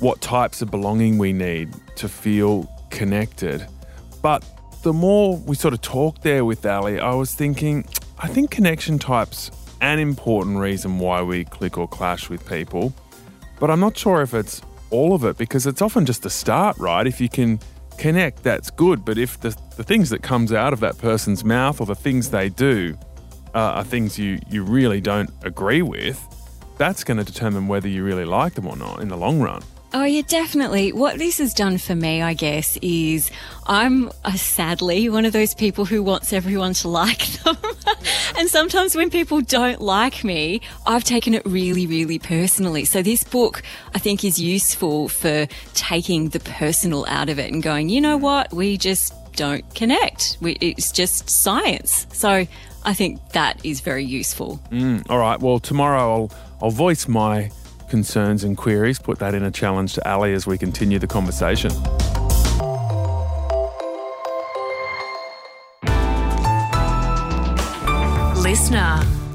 what 0.00 0.20
types 0.20 0.60
of 0.60 0.70
belonging 0.70 1.16
we 1.16 1.32
need 1.32 1.72
to 1.94 2.08
feel 2.08 2.70
connected. 2.90 3.66
But 4.20 4.44
the 4.82 4.92
more 4.92 5.38
we 5.38 5.54
sort 5.54 5.72
of 5.72 5.80
talked 5.80 6.22
there 6.22 6.44
with 6.44 6.66
Ali, 6.66 6.98
I 6.98 7.14
was 7.14 7.32
thinking, 7.32 7.86
I 8.18 8.26
think 8.26 8.50
connection 8.50 8.98
type's 8.98 9.50
an 9.80 9.98
important 10.00 10.58
reason 10.58 10.98
why 10.98 11.22
we 11.22 11.44
click 11.44 11.78
or 11.78 11.88
clash 11.88 12.28
with 12.28 12.46
people. 12.46 12.92
But 13.58 13.70
I'm 13.70 13.80
not 13.80 13.96
sure 13.96 14.20
if 14.20 14.34
it's 14.34 14.60
all 14.90 15.14
of 15.14 15.24
it 15.24 15.38
because 15.38 15.66
it's 15.66 15.80
often 15.80 16.04
just 16.04 16.24
the 16.24 16.30
start, 16.30 16.76
right? 16.78 17.06
If 17.06 17.20
you 17.20 17.28
can 17.30 17.60
connect, 18.00 18.42
that's 18.42 18.70
good. 18.70 19.04
But 19.04 19.18
if 19.18 19.38
the, 19.40 19.56
the 19.76 19.84
things 19.84 20.10
that 20.10 20.22
comes 20.22 20.52
out 20.52 20.72
of 20.72 20.80
that 20.80 20.98
person's 20.98 21.44
mouth 21.44 21.80
or 21.80 21.86
the 21.86 21.94
things 21.94 22.30
they 22.30 22.48
do 22.48 22.96
uh, 23.54 23.58
are 23.58 23.84
things 23.84 24.18
you, 24.18 24.40
you 24.48 24.64
really 24.64 25.00
don't 25.00 25.30
agree 25.42 25.82
with, 25.82 26.18
that's 26.78 27.04
going 27.04 27.18
to 27.18 27.24
determine 27.24 27.68
whether 27.68 27.88
you 27.88 28.02
really 28.02 28.24
like 28.24 28.54
them 28.54 28.66
or 28.66 28.76
not 28.76 29.00
in 29.00 29.08
the 29.08 29.16
long 29.16 29.40
run. 29.40 29.62
Oh, 29.92 30.04
yeah, 30.04 30.22
definitely. 30.26 30.92
What 30.92 31.18
this 31.18 31.38
has 31.38 31.52
done 31.52 31.76
for 31.76 31.96
me, 31.96 32.22
I 32.22 32.32
guess, 32.32 32.78
is 32.80 33.30
I'm 33.66 34.10
sadly 34.36 35.08
one 35.08 35.24
of 35.24 35.32
those 35.32 35.52
people 35.52 35.84
who 35.84 36.02
wants 36.02 36.32
everyone 36.32 36.74
to 36.74 36.88
like 37.02 37.26
them. 37.42 37.56
And 38.40 38.48
sometimes 38.48 38.96
when 38.96 39.10
people 39.10 39.42
don't 39.42 39.82
like 39.82 40.24
me, 40.24 40.62
I've 40.86 41.04
taken 41.04 41.34
it 41.34 41.42
really, 41.44 41.86
really 41.86 42.18
personally. 42.18 42.86
So 42.86 43.02
this 43.02 43.22
book, 43.22 43.62
I 43.94 43.98
think, 43.98 44.24
is 44.24 44.40
useful 44.40 45.10
for 45.10 45.46
taking 45.74 46.30
the 46.30 46.40
personal 46.40 47.04
out 47.06 47.28
of 47.28 47.38
it 47.38 47.52
and 47.52 47.62
going, 47.62 47.90
you 47.90 48.00
know 48.00 48.16
what? 48.16 48.50
We 48.50 48.78
just 48.78 49.12
don't 49.34 49.62
connect. 49.74 50.38
We, 50.40 50.52
it's 50.62 50.90
just 50.90 51.28
science. 51.28 52.06
So 52.14 52.46
I 52.82 52.94
think 52.94 53.20
that 53.32 53.62
is 53.62 53.82
very 53.82 54.06
useful. 54.06 54.58
Mm, 54.70 55.04
all 55.10 55.18
right. 55.18 55.38
Well, 55.38 55.58
tomorrow 55.58 56.00
I'll, 56.00 56.32
I'll 56.62 56.70
voice 56.70 57.06
my 57.08 57.50
concerns 57.90 58.42
and 58.42 58.56
queries, 58.56 58.98
put 58.98 59.18
that 59.18 59.34
in 59.34 59.42
a 59.42 59.50
challenge 59.50 59.92
to 59.96 60.10
Ali 60.10 60.32
as 60.32 60.46
we 60.46 60.56
continue 60.56 60.98
the 60.98 61.06
conversation. 61.06 61.72
LiSTNR. 68.50 69.29